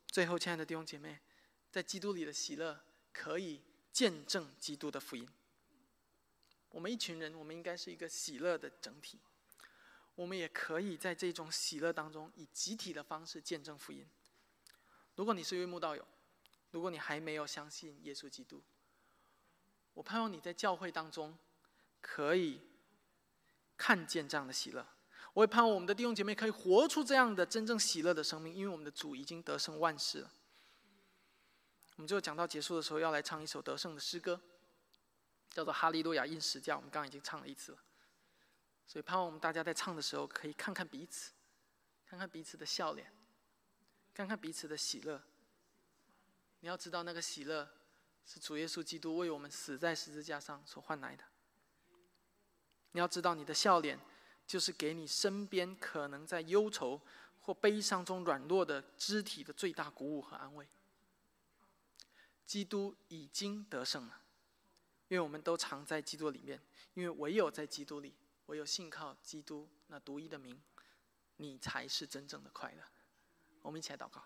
[0.08, 1.20] 最后，亲爱的弟兄姐妹，
[1.72, 2.78] 在基督里的喜乐
[3.14, 3.62] 可以
[3.94, 5.26] 见证基督的福音。
[6.70, 9.18] 我们一群人，我们应该是一个喜乐的整体。
[10.16, 14.06] 我们也可以在这种喜乐当中，以集体的方式见证福音。
[15.16, 16.08] 如果你是一位慕道友，
[16.72, 18.64] 如果你还没有相信耶稣基督，
[19.94, 21.38] 我盼望你在教会当中
[22.02, 22.62] 可以
[23.76, 24.88] 看见这样的喜乐。
[25.34, 30.32] 我也盼望我们的弟兄姐妹可以活出这样的真正喜乐的生命，因为我们的主已经得胜万事了。
[31.96, 34.42] 我们最后讲到结束的时候，要来唱一首得胜的诗歌，
[35.50, 36.74] 叫做《哈利路亚因十架》。
[36.78, 37.78] 我们刚刚已经唱了一次了，
[38.92, 41.32] 所以盼望我们大家在唱的时候，可以看看彼此，
[42.06, 43.10] 看看彼此的笑脸。
[44.14, 45.24] 看看彼此的喜乐。
[46.60, 47.72] 你要知道，那个喜乐
[48.26, 51.24] 是主耶稣基督为我们死在十字架上所换来的。
[52.92, 53.98] 你要知道，你的笑脸
[54.46, 57.02] 就是给你身边可能在忧愁
[57.40, 60.68] 或悲伤中软弱的肢体的最大鼓舞和安慰。
[62.46, 64.22] 基督已经得胜了，
[65.08, 66.62] 因为我们都藏在基督里面，
[66.94, 68.14] 因为唯有在基督里，
[68.48, 70.62] 唯有信靠基督那独一的名，
[71.38, 72.84] 你才是真正的快乐。
[73.62, 74.24] 我们一起来祷告。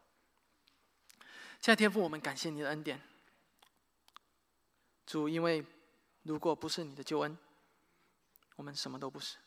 [1.62, 3.02] 亲爱的天父，我们感谢你的恩典，
[5.06, 5.66] 主，因为
[6.24, 7.38] 如果不是你的救恩，
[8.56, 9.38] 我们什么都不是。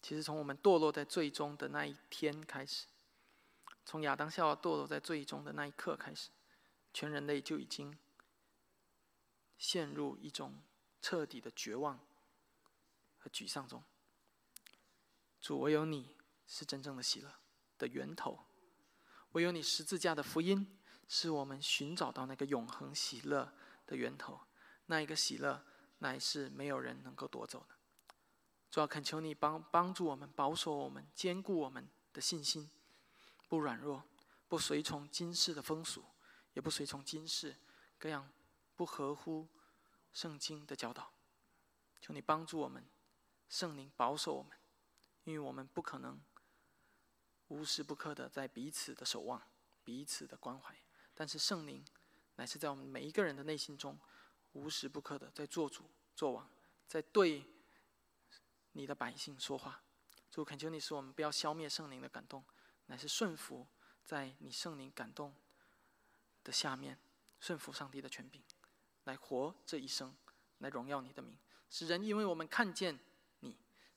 [0.00, 2.86] 其实从我们堕落在最终的那一天开始，
[3.84, 6.30] 从亚当夏娃堕落在最终的那一刻开始，
[6.94, 7.98] 全人类就已经
[9.58, 10.62] 陷入一种
[11.02, 11.98] 彻底的绝望
[13.30, 13.82] 沮丧中。
[15.40, 16.16] 主，唯有你
[16.46, 17.32] 是真正的喜乐。
[17.78, 18.44] 的源头，
[19.30, 23.54] 唯有你十字架的福音，是我们寻找到那个永恒喜乐
[23.86, 24.40] 的源头。
[24.86, 25.64] 那一个喜乐，
[25.98, 27.76] 乃是没有人能够夺走的。
[28.68, 32.68] 主要恳求你帮帮助我们，保守我们，坚固我们的信心，
[33.46, 34.02] 不软弱，
[34.48, 36.04] 不随从今世的风俗，
[36.54, 37.54] 也不随从今世
[37.96, 38.28] 各样
[38.74, 39.46] 不合乎
[40.12, 41.12] 圣经的教导。
[42.00, 42.84] 求你帮助我们，
[43.48, 44.56] 圣灵保守我们，
[45.24, 46.20] 因为我们不可能。
[47.48, 49.42] 无时不刻的在彼此的守望，
[49.82, 50.76] 彼此的关怀。
[51.14, 51.82] 但是圣灵
[52.36, 53.98] 乃是在我们每一个人的内心中，
[54.52, 56.50] 无时不刻的在做主、做王，
[56.86, 57.44] 在对
[58.72, 59.82] 你的百姓说话。
[60.30, 62.44] 主恳求你，使我们不要消灭圣灵的感动，
[62.86, 63.66] 乃是顺服
[64.04, 65.34] 在你圣灵感动
[66.44, 66.98] 的下面，
[67.40, 68.42] 顺服上帝的权柄，
[69.04, 70.14] 来活这一生，
[70.58, 71.38] 来荣耀你的名，
[71.70, 73.00] 使人因为我们看见，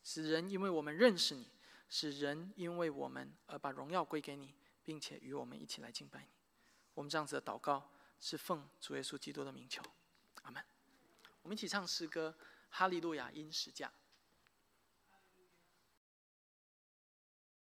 [0.03, 1.49] 使人因为我们认识你。
[1.93, 6.29] 使人因为我们而把荣耀归给你，并且与我们一起来敬拜你。
[6.93, 9.83] 我们这样子的祷告是奉主耶稣基督的名求，
[10.43, 10.63] 阿门。
[11.41, 12.33] 我们一起唱诗歌
[12.69, 13.87] 《哈利路亚因十架》。